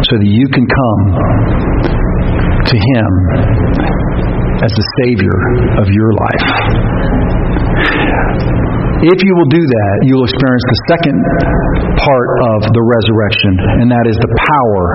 [0.10, 1.02] So that you can come
[2.66, 3.10] to Him
[4.66, 5.38] as the Savior
[5.78, 7.07] of your life.
[8.98, 11.18] If you will do that, you will experience the second
[12.02, 13.54] part of the resurrection,
[13.86, 14.86] and that is the power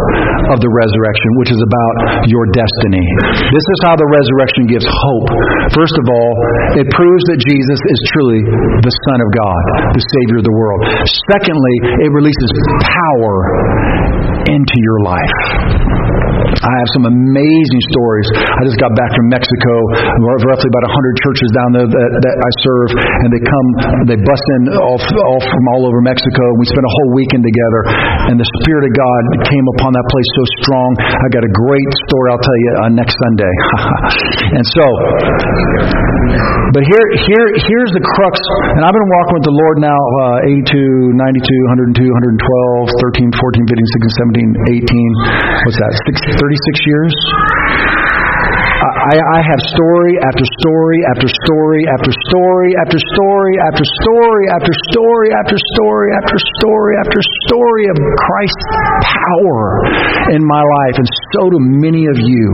[0.51, 3.07] of the resurrection, which is about your destiny.
[3.55, 5.29] This is how the resurrection gives hope.
[5.71, 6.33] First of all,
[6.83, 8.43] it proves that Jesus is truly
[8.83, 9.63] the Son of God,
[9.95, 10.83] the Savior of the world.
[11.39, 12.51] Secondly, it releases
[12.83, 13.35] power
[14.51, 16.02] into your life.
[16.63, 18.29] I have some amazing stories.
[18.39, 19.75] I just got back from Mexico,
[20.47, 23.67] roughly about 100 churches down there that, that I serve, and they come,
[24.07, 26.45] they bust in all, all from all over Mexico.
[26.63, 27.81] We spent a whole weekend together,
[28.31, 30.91] and the Spirit of God came upon that place so strong.
[31.03, 33.55] I got a great story I'll tell you uh, next Sunday.
[34.59, 34.87] and so,
[36.73, 38.39] but here, here, here's the crux,
[38.79, 41.43] and I've been walking with the Lord now uh, 82, 92,
[41.91, 45.67] 102, 112, 13, 14, 15, 16, 17, 18.
[45.67, 45.93] What's that?
[46.07, 47.15] 6, 36 years?
[48.83, 54.75] I, I have story after story after story after story after story after story after
[54.93, 58.69] story after story after story after story of Christ's
[59.01, 59.65] power
[60.37, 62.47] in my life, and so do many of you.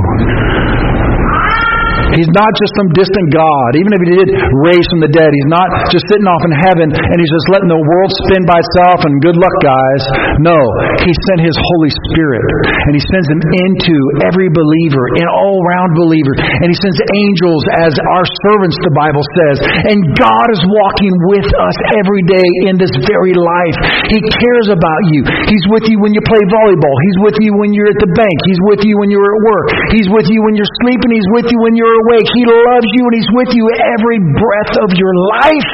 [2.16, 3.71] He's not just some distant God.
[3.77, 4.29] Even if he did
[4.64, 7.68] raise from the dead, he's not just sitting off in heaven and he's just letting
[7.68, 10.03] the world spin by itself and good luck, guys.
[10.40, 10.57] No,
[11.05, 12.44] he sent his Holy Spirit
[12.88, 16.35] and he sends him into every believer, an all round believer.
[16.38, 19.57] And he sends angels as our servants, the Bible says.
[19.92, 23.77] And God is walking with us every day in this very life.
[24.09, 25.21] He cares about you.
[25.51, 26.97] He's with you when you play volleyball.
[27.11, 28.37] He's with you when you're at the bank.
[28.49, 29.68] He's with you when you're at work.
[29.92, 31.11] He's with you when you're sleeping.
[31.12, 32.28] He's with you when you're awake.
[32.30, 33.64] He loves you and He's with you
[33.98, 35.70] every breath of your life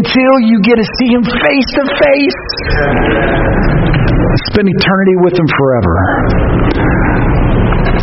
[0.00, 2.40] until you get to see Him face to face.
[4.50, 7.13] Spend eternity with Him forever.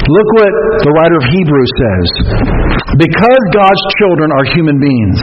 [0.01, 2.07] Look what the writer of Hebrews says.
[2.97, 5.19] Because God's children are human beings,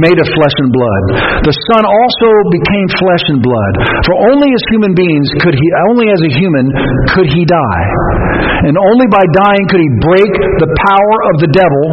[0.00, 1.04] made of flesh and blood,
[1.44, 3.74] the Son also became flesh and blood.
[4.08, 6.66] For only as human beings could he, only as a human
[7.12, 7.86] could he die.
[8.64, 11.84] And only by dying could he break the power of the devil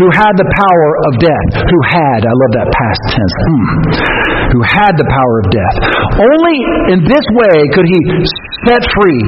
[0.00, 1.52] who had the power of death.
[1.68, 3.34] Who had, I love that past tense.
[3.44, 3.66] Hmm,
[4.56, 5.76] who had the power of death.
[6.16, 6.56] Only
[6.96, 8.00] in this way could he
[8.66, 9.24] set free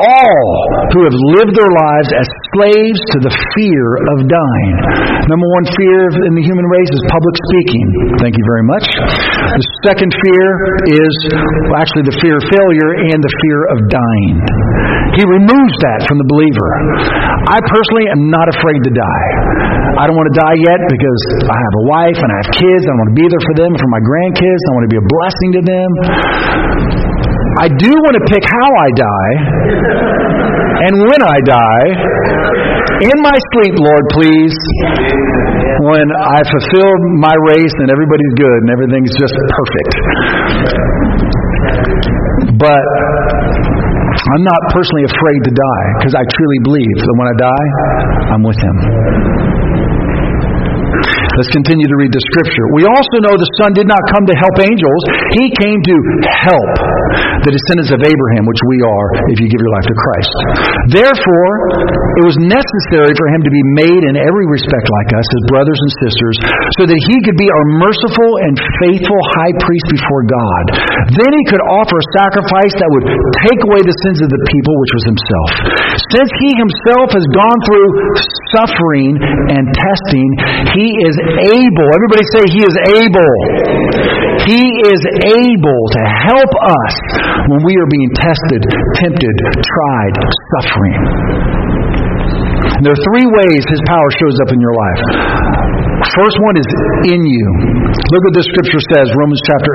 [0.00, 0.48] all
[0.96, 4.74] who have lived their lives as slaves to the fear of dying.
[5.28, 7.84] Number one fear in the human race is public speaking.
[8.20, 8.84] Thank you very much.
[8.88, 10.46] The second fear
[10.88, 11.14] is
[11.70, 14.34] well, actually the fear of failure and the fear of dying.
[15.14, 16.68] He removes that from the believer.
[17.46, 19.30] I personally am not afraid to die.
[19.94, 22.82] I don't want to die yet because I have a wife and I have kids.
[22.82, 24.62] I want to be there for them, for my grandkids.
[24.66, 27.23] I want to be a blessing to them.
[27.54, 29.34] I do want to pick how I die
[30.84, 31.86] and when I die.
[33.04, 34.56] In my sleep, Lord, please.
[35.86, 36.90] When I fulfill
[37.22, 39.92] my race and everybody's good and everything's just perfect.
[42.58, 42.84] But
[44.14, 47.66] I'm not personally afraid to die because I truly believe that when I die,
[48.34, 48.76] I'm with Him.
[51.34, 52.66] Let's continue to read the scripture.
[52.78, 55.02] We also know the Son did not come to help angels,
[55.34, 55.96] He came to
[56.46, 56.70] help
[57.42, 60.34] the descendants of Abraham, which we are if you give your life to Christ.
[60.94, 61.52] Therefore,
[62.22, 65.78] it was necessary for Him to be made in every respect like us, as brothers
[65.78, 66.36] and sisters,
[66.78, 68.54] so that He could be our merciful and
[68.86, 70.64] faithful high priest before God.
[71.18, 73.06] Then He could offer a sacrifice that would
[73.42, 75.50] take away the sins of the people, which was Himself.
[76.14, 77.88] Since He Himself has gone through
[78.54, 79.12] suffering
[79.50, 80.28] and testing,
[80.78, 81.88] He is able.
[81.94, 83.34] Everybody say, He is able.
[84.44, 86.94] He is able to help us
[87.48, 88.60] when we are being tested,
[89.00, 90.14] tempted, tried,
[90.58, 90.96] suffering.
[92.76, 95.63] And there are three ways His power shows up in your life.
[96.14, 96.70] First one is
[97.10, 97.46] in you.
[97.90, 99.72] Look what this scripture says, Romans chapter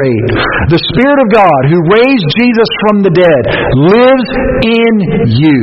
[0.71, 0.71] 8.
[0.71, 3.43] The Spirit of God who raised Jesus from the dead
[3.75, 4.29] lives
[4.63, 4.93] in
[5.35, 5.61] you.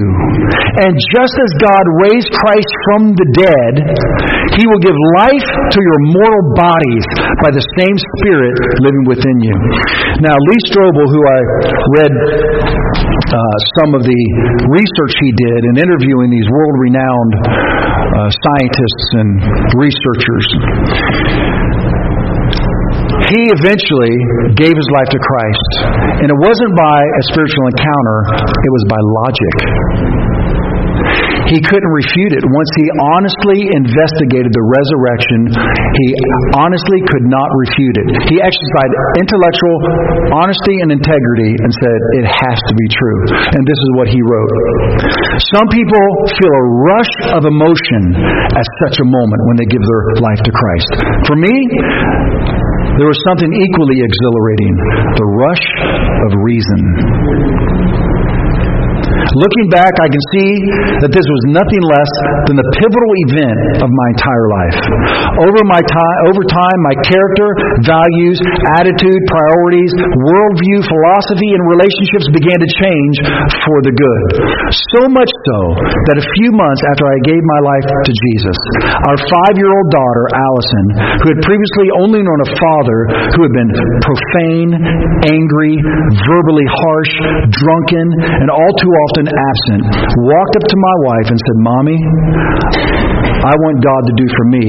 [0.85, 3.73] And just as God raised Christ from the dead,
[4.61, 7.07] He will give life to your mortal bodies
[7.41, 9.57] by the same Spirit living within you.
[10.21, 11.41] Now, Lee Strobel, who I
[11.97, 12.13] read
[13.27, 14.21] uh, some of the
[14.69, 19.31] research he did in interviewing these world renowned uh, scientists and
[19.75, 20.47] researchers.
[23.27, 24.15] He eventually
[24.55, 25.71] gave his life to Christ.
[26.23, 30.36] And it wasn't by a spiritual encounter, it was by logic.
[31.47, 32.43] He couldn't refute it.
[32.43, 35.41] Once he honestly investigated the resurrection,
[35.95, 36.07] he
[36.59, 38.09] honestly could not refute it.
[38.27, 39.77] He exercised intellectual
[40.35, 43.21] honesty and integrity and said, It has to be true.
[43.55, 44.51] And this is what he wrote.
[45.55, 46.05] Some people
[46.35, 48.03] feel a rush of emotion
[48.59, 50.91] at such a moment when they give their life to Christ.
[51.31, 51.55] For me,
[52.99, 54.73] there was something equally exhilarating
[55.15, 55.67] the rush
[56.27, 56.81] of reason.
[59.37, 60.51] Looking back, I can see
[61.05, 62.13] that this was nothing less
[62.49, 64.79] than the pivotal event of my entire life.
[65.41, 67.49] Over my time, over time, my character,
[67.85, 68.39] values,
[68.77, 73.17] attitude, priorities, worldview, philosophy, and relationships began to change
[73.65, 74.23] for the good.
[74.93, 75.59] So much so
[76.13, 78.59] that a few months after I gave my life to Jesus,
[79.09, 80.85] our five-year-old daughter, Allison,
[81.25, 82.99] who had previously only known a father
[83.33, 83.71] who had been
[84.05, 84.71] profane,
[85.25, 85.75] angry,
[86.25, 87.13] verbally harsh,
[87.53, 88.07] drunken,
[88.45, 89.83] and all too often absent,
[90.27, 91.99] walked up to my wife and said, Mommy,
[93.47, 94.67] I want God to do for me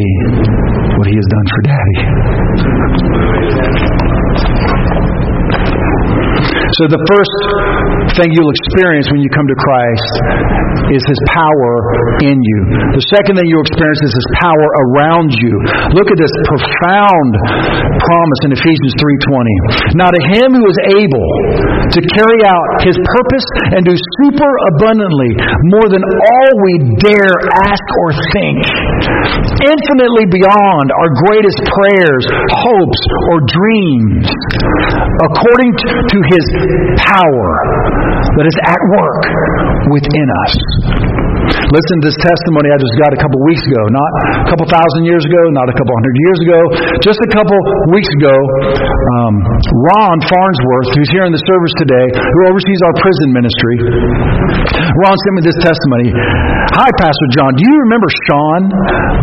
[0.97, 3.27] what He has done for Daddy.
[6.78, 7.38] So the first
[8.22, 10.13] thing you'll experience when you come to Christ
[10.94, 11.74] is His power
[12.22, 12.60] in you.
[12.94, 15.54] The second thing you'll experience is His power around you.
[15.98, 17.30] Look at this profound
[17.98, 19.98] promise in Ephesians 3:20.
[19.98, 21.30] Now to Him who is able
[21.98, 25.34] to carry out His purpose and do super abundantly
[25.74, 27.34] more than all we dare
[27.66, 28.62] ask or think,
[29.66, 33.02] infinitely beyond our greatest prayers, hopes,
[33.34, 34.30] or dreams,
[35.26, 36.46] according to His
[37.03, 37.49] power
[38.38, 39.23] that is at work
[39.91, 41.27] within us.
[41.47, 43.83] Listen to this testimony I just got a couple weeks ago.
[43.91, 44.12] Not
[44.43, 46.60] a couple thousand years ago, not a couple hundred years ago,
[47.03, 47.57] just a couple
[47.95, 48.36] weeks ago.
[48.36, 49.33] Um,
[49.91, 53.75] Ron Farnsworth, who's here in the service today, who oversees our prison ministry,
[55.03, 56.07] Ron sent me this testimony.
[56.75, 57.51] Hi, Pastor John.
[57.55, 58.62] Do you remember Sean,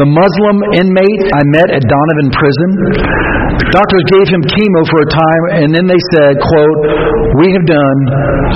[0.01, 2.71] the Muslim inmate I met at Donovan Prison?
[3.73, 6.79] Doctors gave him chemo for a time, and then they said, quote,
[7.41, 7.99] We have done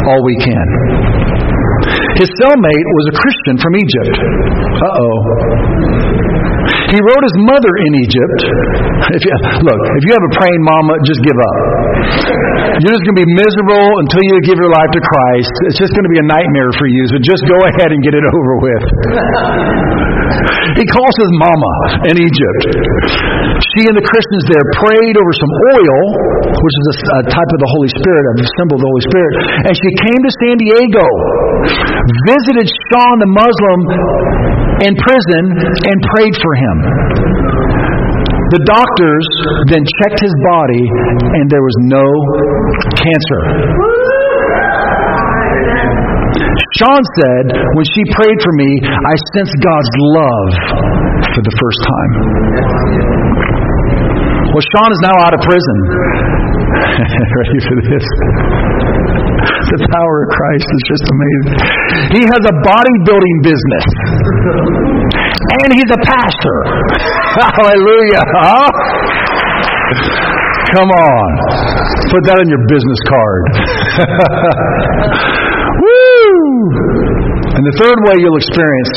[0.08, 1.07] all we can.
[2.16, 4.16] His cellmate was a Christian from Egypt.
[4.80, 5.16] Uh oh.
[6.88, 8.38] He wrote his mother in Egypt.
[9.12, 11.56] If you, look, if you have a praying mama, just give up.
[12.80, 15.52] You're just going to be miserable until you give your life to Christ.
[15.68, 18.16] It's just going to be a nightmare for you, so just go ahead and get
[18.16, 18.84] it over with.
[20.80, 21.72] he calls his mama
[22.08, 22.62] in Egypt.
[23.76, 25.98] She and the Christians there prayed over some oil,
[26.56, 29.32] which is a, type of the Holy Spirit, a symbol of the Holy Spirit,
[29.68, 31.04] and she came to San Diego,
[32.32, 33.78] visited Sean the Muslim
[34.86, 36.77] in prison, and prayed for him.
[38.48, 39.26] The doctors
[39.68, 40.84] then checked his body,
[41.36, 42.06] and there was no
[42.96, 43.42] cancer.
[46.80, 47.44] Sean said,
[47.76, 50.50] when she prayed for me, I sensed God's love
[51.34, 52.12] for the first time.
[54.48, 55.78] Well, Sean is now out of prison.
[57.36, 58.06] Ready for this?
[59.68, 61.60] The power of Christ is just amazing.
[62.16, 63.84] He has a bodybuilding business.
[65.60, 66.58] And he's a pastor.
[67.36, 68.24] Hallelujah.
[68.32, 68.64] Huh?
[70.72, 71.28] Come on.
[72.08, 73.44] Put that on your business card.
[75.84, 76.48] Woo!
[77.52, 78.96] And the third way you'll experience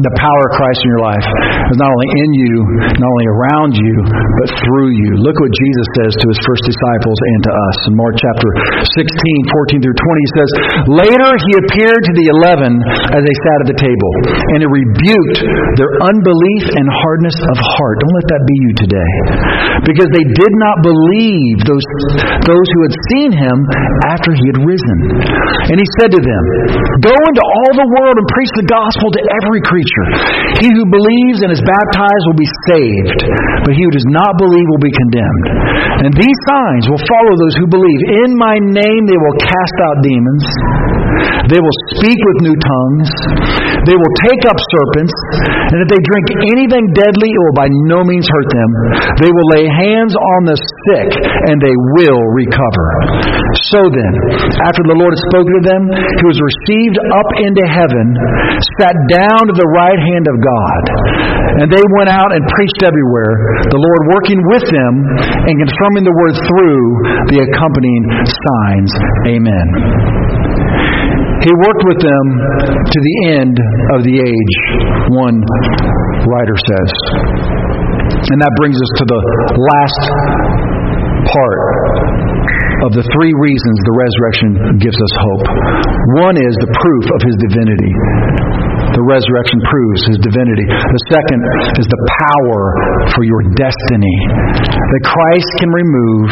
[0.00, 1.26] the power of Christ in your life
[1.68, 2.54] is not only in you,
[2.96, 3.94] not only around you,
[4.40, 5.10] but through you.
[5.20, 7.76] Look what Jesus says to his first disciples and to us.
[7.92, 8.48] In Mark chapter
[8.88, 10.50] 16, 14 through 20, he says,
[10.96, 12.72] Later he appeared to the eleven
[13.12, 14.12] as they sat at the table,
[14.56, 15.38] and he rebuked
[15.76, 18.00] their unbelief and hardness of heart.
[18.00, 19.12] Don't let that be you today.
[19.92, 21.86] Because they did not believe those,
[22.48, 23.56] those who had seen him
[24.08, 24.98] after he had risen.
[25.68, 26.42] And he said to them,
[27.04, 29.81] Go into all the world and preach the gospel to every creature.
[30.62, 33.18] He who believes and is baptized will be saved,
[33.66, 35.46] but he who does not believe will be condemned.
[36.06, 38.00] And these signs will follow those who believe.
[38.26, 40.44] In my name they will cast out demons.
[41.50, 43.10] They will speak with new tongues.
[43.88, 45.14] They will take up serpents.
[45.74, 48.70] And if they drink anything deadly, it will by no means hurt them.
[49.18, 51.10] They will lay hands on the sick,
[51.50, 52.86] and they will recover.
[53.72, 54.12] So then,
[54.68, 58.06] after the Lord had spoken to them, he was received up into heaven,
[58.78, 60.82] sat down to the right hand of God.
[61.62, 63.32] And they went out and preached everywhere,
[63.68, 64.92] the Lord working with them
[65.48, 66.82] and confirming the word through
[67.34, 68.90] the accompanying signs.
[69.26, 70.51] Amen.
[71.42, 72.24] He worked with them
[72.86, 73.56] to the end
[73.98, 74.54] of the age,
[75.10, 75.42] one
[76.22, 76.90] writer says.
[78.30, 79.22] And that brings us to the
[79.58, 80.02] last
[81.34, 81.60] part
[82.86, 85.46] of the three reasons the resurrection gives us hope.
[86.22, 87.92] One is the proof of his divinity.
[88.90, 90.66] The resurrection proves his divinity.
[90.66, 91.40] The second
[91.78, 92.60] is the power
[93.14, 94.18] for your destiny.
[94.58, 96.28] That Christ can remove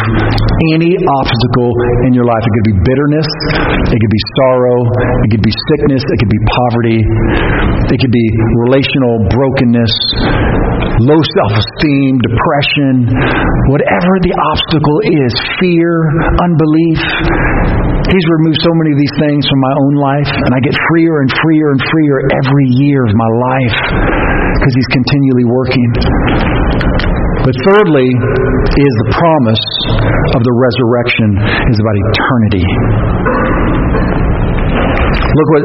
[0.74, 1.70] any obstacle
[2.10, 2.42] in your life.
[2.42, 3.28] It could be bitterness,
[3.88, 4.78] it could be sorrow,
[5.24, 6.98] it could be sickness, it could be poverty,
[7.94, 8.26] it could be
[8.68, 9.94] relational brokenness.
[11.00, 13.08] Low self esteem, depression,
[13.72, 15.92] whatever the obstacle is, fear,
[16.44, 17.00] unbelief.
[18.10, 21.14] He's removed so many of these things from my own life, and I get freer
[21.24, 23.76] and freer and freer every year of my life
[24.60, 25.88] because He's continually working.
[27.46, 29.64] But thirdly, is the promise
[30.36, 31.28] of the resurrection
[31.72, 32.64] is about eternity.
[35.30, 35.64] Look what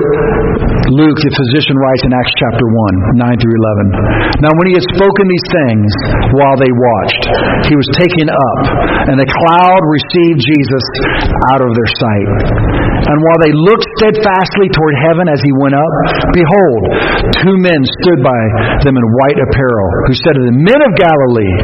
[0.93, 4.45] Luke, the physician, writes in Acts chapter 1, 9 through 11.
[4.45, 5.89] Now, when he had spoken these things
[6.37, 7.23] while they watched,
[7.65, 8.59] he was taken up,
[9.09, 10.85] and a cloud received Jesus
[11.49, 12.29] out of their sight.
[13.09, 15.93] And while they looked steadfastly toward heaven as he went up,
[16.37, 16.81] behold,
[17.41, 18.41] two men stood by
[18.85, 21.55] them in white apparel, who said to them, Men of Galilee,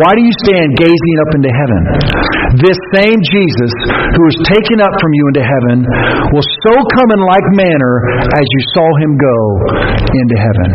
[0.00, 1.82] why do you stand gazing up into heaven?
[2.56, 3.72] This same Jesus,
[4.16, 5.76] who was taken up from you into heaven,
[6.32, 7.94] will so come in like manner
[8.32, 9.38] as you saw him go
[10.08, 10.68] into heaven.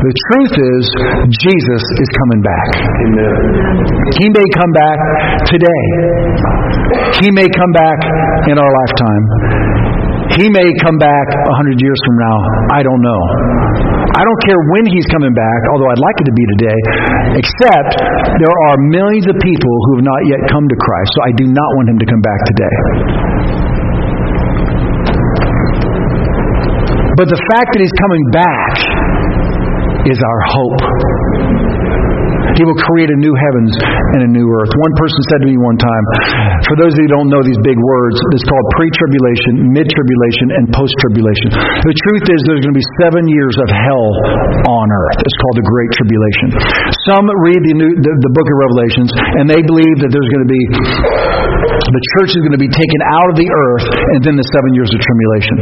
[0.00, 0.84] The truth is,
[1.28, 2.68] Jesus is coming back.
[2.80, 3.34] Amen.
[4.16, 4.98] He may come back
[5.52, 5.84] today.
[7.20, 7.98] He may come back
[8.48, 9.24] in our lifetime.
[10.40, 12.36] He may come back a hundred years from now.
[12.72, 13.22] I don't know.
[14.08, 16.80] I don't care when he's coming back, although I'd like it to be today,
[17.44, 17.92] except
[18.40, 21.44] there are millions of people who have not yet come to Christ, so I do
[21.48, 22.76] not want him to come back today.
[27.20, 28.72] But the fact that he's coming back
[30.06, 31.07] is our hope.
[32.56, 33.72] He will create a new heavens
[34.16, 34.72] and a new earth.
[34.72, 36.04] One person said to me one time,
[36.64, 39.86] for those of you who don't know these big words, it's called pre tribulation, mid
[39.90, 41.48] tribulation, and post tribulation.
[41.84, 44.08] The truth is, there's going to be seven years of hell
[44.70, 45.18] on earth.
[45.20, 46.48] It's called the Great Tribulation.
[47.10, 49.10] Some read the, new, the, the book of Revelations,
[49.42, 50.62] and they believe that there's going to be
[51.86, 54.70] the church is going to be taken out of the earth and then the seven
[54.74, 55.54] years of tribulation.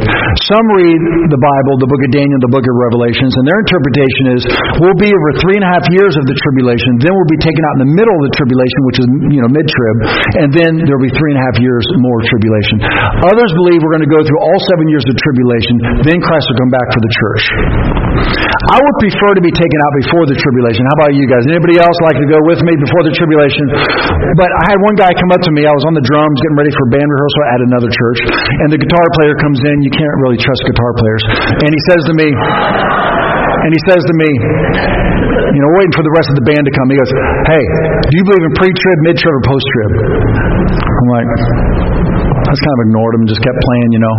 [0.49, 4.23] Some read the Bible, the book of Daniel, the book of Revelations, and their interpretation
[4.37, 4.41] is
[4.81, 7.61] we'll be over three and a half years of the tribulation, then we'll be taken
[7.69, 9.05] out in the middle of the tribulation, which is
[9.37, 9.97] you know mid trib,
[10.41, 12.81] and then there'll be three and a half years more tribulation.
[13.27, 15.75] Others believe we're going to go through all seven years of tribulation,
[16.07, 17.43] then Christ will come back for the church.
[18.17, 20.83] I would prefer to be taken out before the tribulation.
[20.83, 21.43] How about you guys?
[21.47, 23.65] Anybody else like to go with me before the tribulation?
[24.35, 25.63] But I had one guy come up to me.
[25.63, 28.19] I was on the drums getting ready for band rehearsal at another church,
[28.65, 29.75] and the guitar player comes in.
[29.85, 31.23] You can't really trust guitar players.
[31.63, 34.29] And he says to me, and he says to me,
[35.57, 36.85] you know, waiting for the rest of the band to come.
[36.91, 37.13] He goes,
[37.49, 37.63] Hey,
[38.09, 39.91] do you believe in pre trib, mid trib, or post trib?
[40.85, 41.29] I'm like,
[42.47, 44.15] I just kind of ignored him and just kept playing, you know.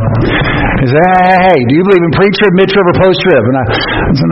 [0.78, 3.42] He said, Hey, hey, do you believe in pre trib, mid trib, or post trib?
[3.42, 4.30] And I, I said.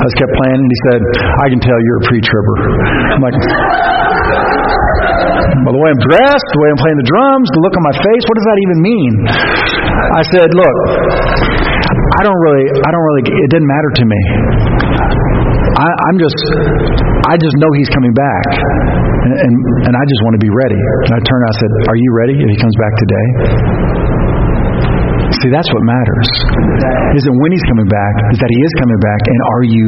[0.00, 1.00] I just kept playing, and he said,
[1.42, 2.54] I can tell you're a pre tribber.
[3.18, 3.36] I'm like,
[5.66, 7.96] well, the way I'm dressed, the way I'm playing the drums, the look on my
[7.98, 9.12] face, what does that even mean?
[10.14, 10.76] I said, look,
[11.90, 14.20] I don't really, I don't really, it didn't matter to me.
[15.80, 16.38] I, I'm just,
[17.26, 19.54] I just know he's coming back, and, and
[19.88, 20.76] and I just want to be ready.
[20.76, 23.26] And I turned, I said, "Are you ready if he comes back today?"
[25.30, 26.28] See, that's what matters.
[27.14, 29.86] Isn't when he's coming back, is that he is coming back, and are you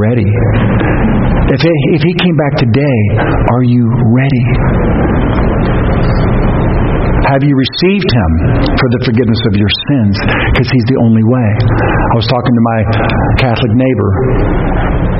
[0.00, 0.30] ready?
[1.52, 2.98] If if he came back today,
[3.52, 3.84] are you
[4.16, 4.44] ready?
[7.28, 8.30] Have you received him
[8.74, 10.16] for the forgiveness of your sins?
[10.50, 11.48] Because he's the only way.
[12.10, 12.78] I was talking to my
[13.38, 14.10] Catholic neighbor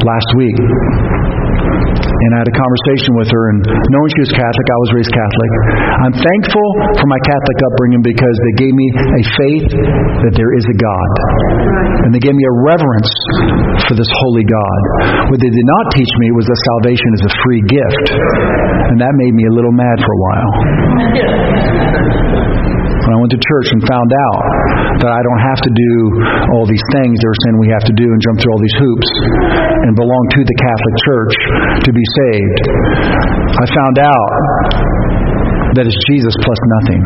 [0.02, 0.56] last week.
[2.20, 5.12] And I had a conversation with her, and knowing she was Catholic, I was raised
[5.12, 5.50] Catholic.
[6.04, 6.68] I'm thankful
[7.00, 9.68] for my Catholic upbringing because they gave me a faith
[10.28, 11.10] that there is a God.
[12.04, 13.10] And they gave me a reverence
[13.88, 14.80] for this holy God.
[15.32, 18.06] What they did not teach me was that salvation is a free gift.
[18.92, 20.52] And that made me a little mad for a while.
[23.00, 24.44] When I went to church and found out
[24.98, 25.92] that I don't have to do
[26.56, 27.14] all these things.
[27.22, 29.10] They were saying we have to do and jump through all these hoops
[29.86, 31.34] and belong to the Catholic Church
[31.86, 32.58] to be saved,
[33.54, 34.30] I found out
[35.78, 37.00] that it's Jesus plus nothing.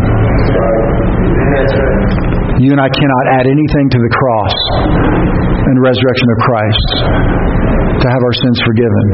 [2.62, 4.56] You and I cannot add anything to the cross
[5.66, 6.88] and resurrection of Christ
[7.98, 9.06] to have our sins forgiven.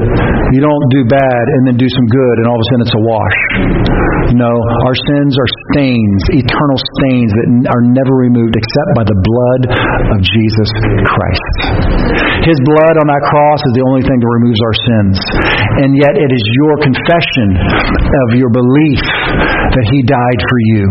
[0.53, 2.97] You don't do bad and then do some good and all of a sudden it's
[2.97, 3.39] a wash.
[4.37, 9.63] No, our sins are stains, eternal stains that are never removed except by the blood
[10.15, 10.69] of Jesus
[11.09, 11.55] Christ.
[12.45, 15.17] His blood on that cross is the only thing that removes our sins.
[15.81, 19.03] And yet it is your confession of your belief
[19.71, 20.85] that He died for you,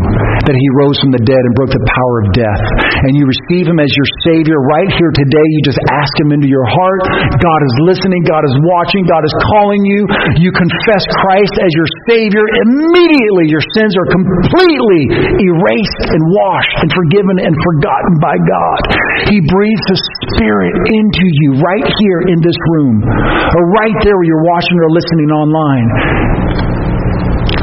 [0.48, 2.64] that He rose from the dead and broke the power of death,
[3.06, 6.48] and you receive Him as your Savior right here today, you just ask Him into
[6.48, 7.02] your heart.
[7.40, 10.08] God is listening, God is watching, God is calling you.
[10.40, 12.44] You confess Christ as your Savior.
[12.68, 15.04] Immediately, your sins are completely
[15.44, 18.80] erased and washed and forgiven and forgotten by God.
[19.28, 20.04] He breathes His
[20.36, 24.90] Spirit into you right here in this room, or right there where you're watching or
[24.92, 26.79] listening online.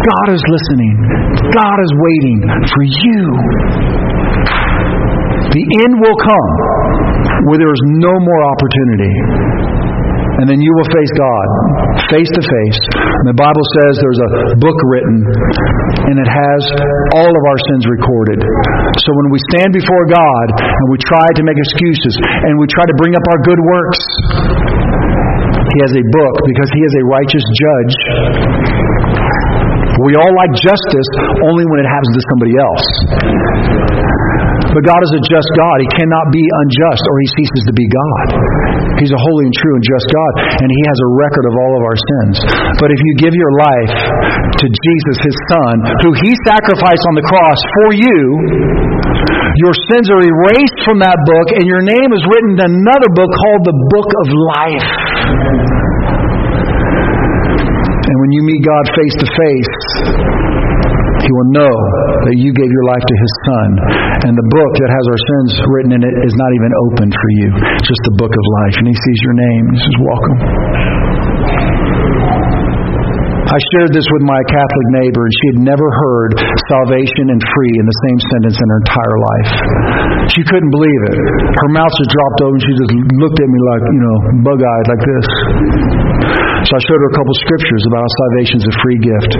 [0.07, 0.95] God is listening.
[1.51, 3.23] God is waiting for you.
[5.51, 6.53] The end will come
[7.51, 9.15] where there is no more opportunity.
[10.37, 11.47] And then you will face God
[12.13, 12.81] face to face.
[13.27, 14.31] The Bible says there's a
[14.61, 15.17] book written
[16.13, 16.61] and it has
[17.17, 18.39] all of our sins recorded.
[19.01, 22.15] So when we stand before God and we try to make excuses
[22.47, 24.03] and we try to bring up our good works,
[25.73, 27.95] He has a book because He is a righteous judge.
[30.07, 31.11] We all like justice
[31.43, 32.87] only when it happens to somebody else.
[34.71, 35.77] But God is a just God.
[35.83, 38.27] He cannot be unjust or he ceases to be God.
[39.03, 40.33] He's a holy and true and just God,
[40.63, 42.37] and he has a record of all of our sins.
[42.81, 43.95] But if you give your life
[44.57, 45.75] to Jesus, his son,
[46.07, 48.21] who he sacrificed on the cross for you,
[49.65, 53.33] your sins are erased from that book, and your name is written in another book
[53.33, 55.86] called the Book of Life.
[58.07, 59.75] And when you meet God face to face,
[61.27, 61.75] He will know
[62.31, 63.69] that you gave your life to His Son.
[64.31, 67.31] And the book that has our sins written in it is not even open for
[67.43, 67.49] you.
[67.83, 68.75] It's just the book of life.
[68.79, 69.65] And He sees your name.
[69.75, 70.39] He says, Welcome.
[73.47, 76.35] I shared this with my Catholic neighbor, and she had never heard
[76.67, 79.51] salvation and free in the same sentence in her entire life.
[80.35, 81.17] She couldn't believe it.
[81.55, 82.59] Her mouth just dropped open.
[82.59, 82.93] She just
[83.23, 84.17] looked at me like, you know,
[84.51, 85.27] bug eyed, like this.
[86.67, 89.33] So I showed her a couple scriptures about salvation is a free gift.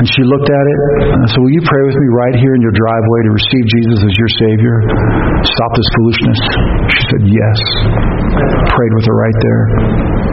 [0.00, 0.78] And she looked at it
[1.12, 3.64] and I said, Will you pray with me right here in your driveway to receive
[3.76, 4.76] Jesus as your Savior?
[5.44, 6.40] Stop this foolishness.
[6.96, 7.58] She said, Yes.
[8.72, 10.31] Prayed with her right there.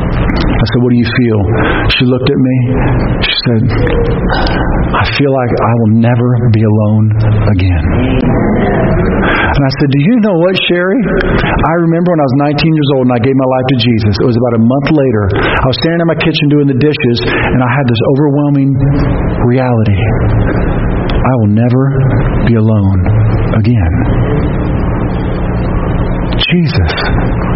[0.59, 1.39] I said, What do you feel?
[1.95, 2.55] She looked at me.
[3.23, 3.61] She said,
[4.91, 7.05] I feel like I will never be alone
[7.55, 7.83] again.
[9.39, 10.99] And I said, Do you know what, Sherry?
[10.99, 14.13] I remember when I was 19 years old and I gave my life to Jesus.
[14.19, 15.23] It was about a month later.
[15.47, 18.75] I was standing in my kitchen doing the dishes, and I had this overwhelming
[19.47, 19.99] reality.
[21.23, 21.83] I will never
[22.51, 22.99] be alone
[23.63, 23.93] again.
[26.51, 26.93] Jesus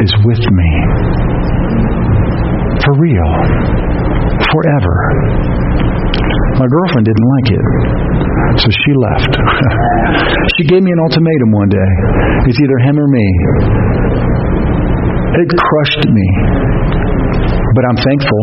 [0.08, 0.70] is with me.
[2.84, 3.32] For real.
[4.52, 4.96] Forever.
[6.60, 7.66] My girlfriend didn't like it,
[8.60, 9.32] so she left.
[10.60, 11.92] she gave me an ultimatum one day
[12.46, 13.28] it's either him or me.
[15.40, 16.28] It crushed me,
[17.74, 18.42] but I'm thankful.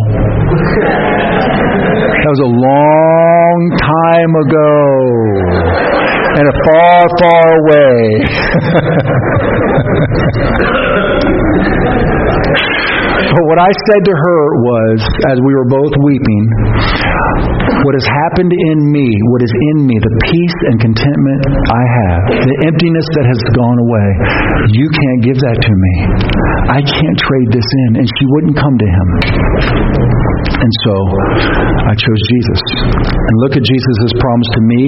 [2.01, 4.73] That was a long time ago
[6.41, 8.01] and a far, far away.
[13.31, 14.99] But what I said to her was,
[15.31, 16.43] as we were both weeping,
[17.87, 21.41] what has happened in me, what is in me, the peace and contentment
[21.71, 24.09] I have, the emptiness that has gone away,
[24.75, 25.95] you can't give that to me.
[26.75, 27.91] I can't trade this in.
[28.03, 29.09] And she wouldn't come to him.
[30.51, 30.95] And so
[31.89, 32.61] I chose Jesus.
[32.85, 34.83] And look at Jesus' promise to me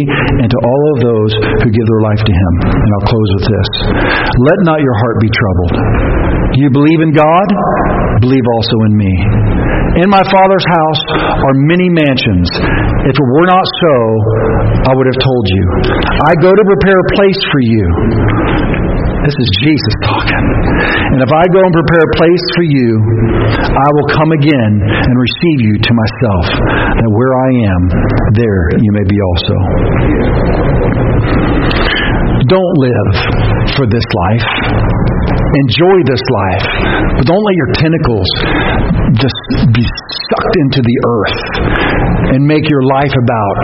[0.45, 1.33] and to all of those
[1.65, 2.53] who give their life to him.
[2.77, 3.69] And I'll close with this.
[4.37, 5.75] Let not your heart be troubled.
[6.53, 7.47] Do You believe in God?
[8.23, 9.13] Believe also in me.
[10.03, 11.03] In my Father's house
[11.45, 12.49] are many mansions.
[13.05, 13.95] If it were not so,
[14.89, 15.65] I would have told you.
[16.01, 17.85] I go to prepare a place for you.
[19.23, 20.47] This is Jesus talking.
[21.15, 22.91] And if I go and prepare a place for you,
[23.71, 26.47] I will come again and receive you to myself,
[26.99, 27.83] that where I am,
[28.35, 29.57] there you may be also.
[32.51, 33.09] Don't live
[33.79, 34.49] for this life.
[35.53, 36.65] Enjoy this life,
[37.21, 38.29] but don't let your tentacles
[39.21, 39.37] just
[39.69, 41.39] be sucked into the earth
[42.33, 43.55] and make your life about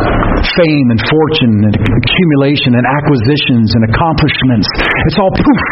[0.52, 4.68] fame and fortune and accumulation and acquisitions and accomplishments.
[5.08, 5.64] It's all poof.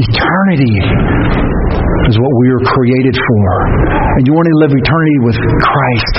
[0.00, 0.76] Eternity
[2.08, 3.46] is what we were created for.
[4.16, 6.14] And you want to live eternity with Christ,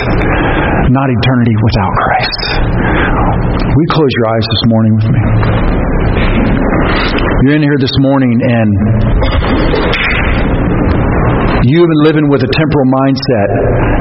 [0.93, 2.41] not eternity without Christ.
[3.65, 5.21] We close your eyes this morning with me.
[7.45, 8.69] You're in here this morning and
[11.69, 13.49] you've been living with a temporal mindset,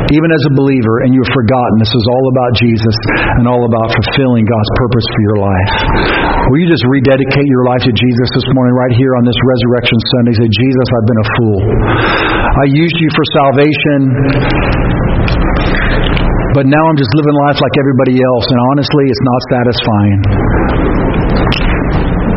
[0.08, 2.96] even as a believer, and you've forgotten this is all about Jesus
[3.36, 5.72] and all about fulfilling God's purpose for your life.
[6.48, 9.98] Will you just rededicate your life to Jesus this morning, right here on this Resurrection
[10.16, 10.32] Sunday?
[10.40, 11.60] Say, Jesus, I've been a fool.
[12.56, 13.98] I used you for salvation.
[16.56, 20.20] but now I'm just living life like everybody else, and honestly, it's not satisfying.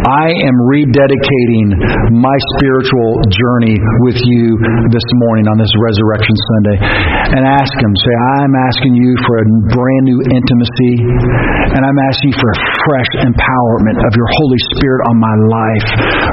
[0.10, 1.70] I am rededicating
[2.18, 3.78] my spiritual journey
[4.10, 4.57] with you
[4.89, 6.78] this morning on this Resurrection Sunday.
[7.38, 10.93] And ask Him, say, I'm asking you for a brand new intimacy,
[11.78, 15.88] and I'm asking you for a fresh empowerment of your Holy Spirit on my life.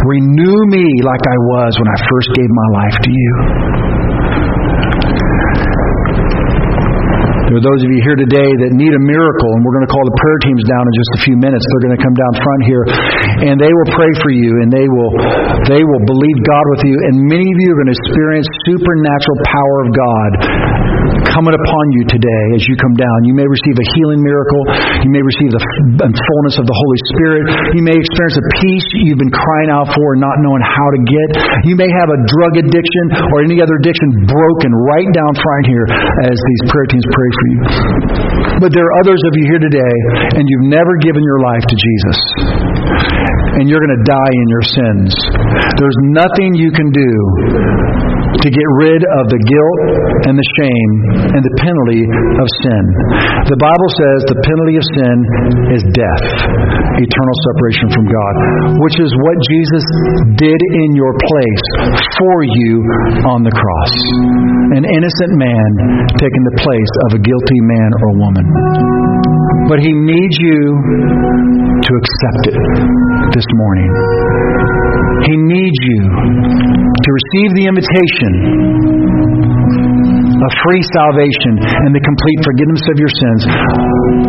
[0.08, 3.32] Renew me like I was when I first gave my life to you.
[7.47, 9.92] There are those of you here today that need a miracle, and we're going to
[9.94, 11.62] call the prayer teams down in just a few minutes.
[11.62, 12.84] They're going to come down front here,
[13.47, 15.12] and they will pray for you, and they will
[15.70, 16.97] they will believe God with you.
[17.07, 20.30] And many of you are going to experience supernatural power of God
[21.30, 23.16] coming upon you today as you come down.
[23.30, 24.62] You may receive a healing miracle.
[25.07, 25.62] You may receive the
[26.03, 27.44] fullness of the Holy Spirit.
[27.78, 31.01] You may experience a peace you've been crying out for and not knowing how to
[31.07, 31.28] get.
[31.68, 35.86] You may have a drug addiction or any other addiction broken right down front here
[36.26, 37.61] as these prayer teams pray for you.
[38.57, 39.97] But there are others of you here today,
[40.41, 42.18] and you've never given your life to Jesus.
[43.61, 45.11] And you're going to die in your sins.
[45.76, 47.11] There's nothing you can do
[48.47, 49.80] to get rid of the guilt
[50.30, 50.90] and the shame
[51.34, 52.03] and the penalty
[52.38, 52.82] of sin.
[53.51, 55.16] The Bible says the penalty of sin
[55.74, 56.24] is death,
[56.94, 58.34] eternal separation from God,
[58.86, 59.84] which is what Jesus
[60.38, 61.66] did in your place
[62.22, 62.72] for you
[63.34, 63.94] on the cross.
[64.78, 65.68] An innocent man
[66.14, 68.47] taking the place of a guilty man or woman.
[69.66, 70.61] But he needs you
[71.82, 72.59] to accept it
[73.34, 74.86] this morning.
[75.24, 78.32] He needs you to receive the invitation
[80.36, 83.42] of free salvation and the complete forgiveness of your sins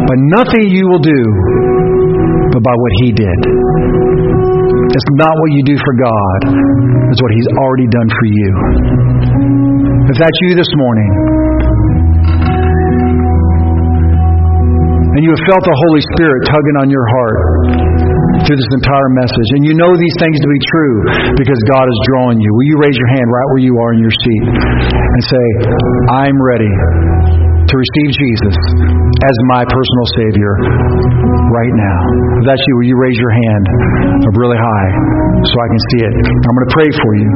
[0.07, 1.21] by nothing you will do,
[2.55, 3.38] but by what He did.
[4.88, 6.39] It's not what you do for God,
[7.11, 8.49] it's what He's already done for you.
[10.07, 11.11] If that's you this morning,
[15.17, 17.96] and you have felt the Holy Spirit tugging on your heart
[18.47, 20.95] through this entire message, and you know these things to be true
[21.35, 23.99] because God is drawing you, will you raise your hand right where you are in
[23.99, 25.45] your seat and say,
[26.15, 26.71] I'm ready
[27.67, 28.55] to receive Jesus
[29.19, 30.53] as my personal Savior
[31.51, 31.99] right now?
[32.39, 33.65] If that's you, will you raise your hand
[34.23, 34.91] up really high
[35.43, 36.13] so I can see it?
[36.15, 37.29] I'm going to pray for you.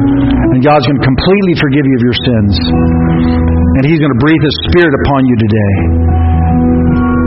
[0.56, 2.52] And God's going to completely forgive you of your sins.
[3.76, 5.76] And He's going to breathe His Spirit upon you today.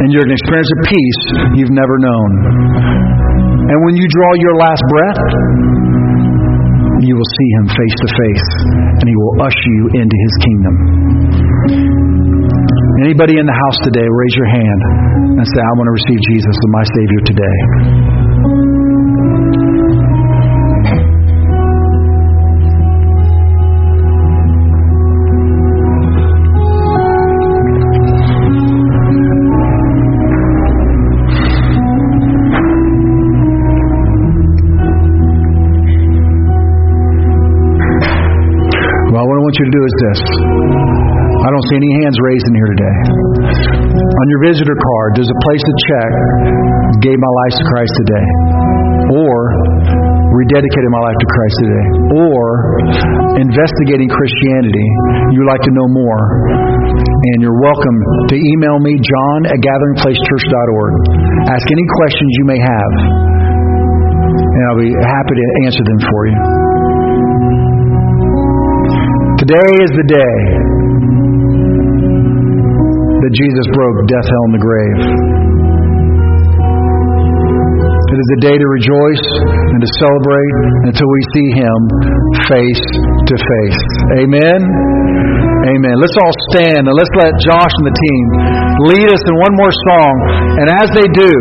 [0.02, 1.22] And you're going to experience a peace
[1.62, 3.25] you've never known.
[3.66, 5.22] And when you draw your last breath,
[7.02, 8.48] you will see him face to face,
[9.02, 10.76] and he will usher you into his kingdom.
[13.02, 14.80] Anybody in the house today, raise your hand
[15.42, 17.58] and say, I want to receive Jesus as my Savior today.
[39.56, 40.20] Want you to do is this.
[41.40, 42.98] I don't see any hands raised in here today.
[43.96, 46.12] On your visitor card, there's a place to check,
[47.00, 48.26] gave my life to Christ today.
[49.16, 49.32] Or
[50.36, 51.86] rededicated my life to Christ today.
[52.20, 52.44] Or
[53.40, 54.88] investigating Christianity.
[55.32, 56.24] You'd like to know more.
[57.32, 57.98] And you're welcome
[58.28, 60.92] to email me, john at gatheringplacechurch.org.
[61.48, 62.92] Ask any questions you may have.
[64.36, 66.65] And I'll be happy to answer them for you.
[69.36, 70.38] Today is the day
[73.20, 75.00] that Jesus broke death, hell, and the grave.
[78.16, 79.28] It is a day to rejoice
[79.76, 80.56] and to celebrate
[80.88, 81.78] until we see Him
[82.48, 82.86] face
[83.28, 83.82] to face.
[84.24, 84.60] Amen.
[85.68, 85.96] Amen.
[86.00, 88.24] Let's all stand and let's let Josh and the team
[88.88, 90.14] lead us in one more song.
[90.64, 91.32] And as they do,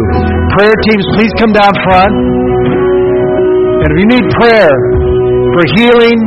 [0.59, 2.11] prayer teams, please come down front.
[2.11, 4.74] And if you need prayer
[5.55, 6.18] for healing,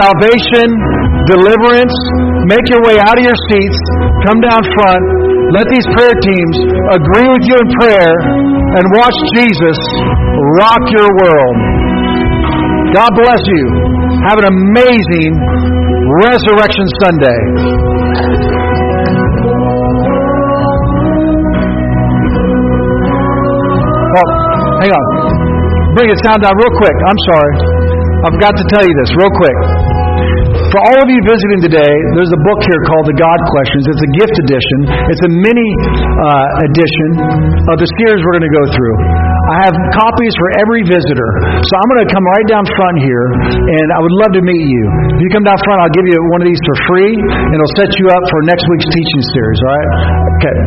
[0.00, 0.93] salvation,
[1.28, 1.94] deliverance,
[2.48, 3.80] make your way out of your seats,
[4.28, 5.04] come down front,
[5.56, 6.56] let these prayer teams
[6.96, 8.12] agree with you in prayer,
[8.74, 9.78] and watch Jesus
[10.60, 11.56] rock your world.
[12.94, 13.64] God bless you.
[14.30, 15.32] Have an amazing
[16.22, 17.40] Resurrection Sunday.
[24.84, 25.06] Hang on.
[25.96, 26.96] Bring it sound down real quick.
[27.08, 27.54] I'm sorry.
[28.28, 29.58] I've got to tell you this real quick.
[30.74, 33.86] For all of you visiting today, there's a book here called The God Questions.
[33.94, 34.78] It's a gift edition.
[35.06, 35.70] It's a mini
[36.18, 37.10] uh, edition
[37.70, 38.96] of the series we're going to go through.
[39.54, 41.30] I have copies for every visitor.
[41.62, 44.66] So I'm going to come right down front here, and I would love to meet
[44.66, 44.84] you.
[45.14, 47.74] If you come down front, I'll give you one of these for free, and it'll
[47.78, 49.88] set you up for next week's teaching series, all right?
[50.42, 50.58] Okay.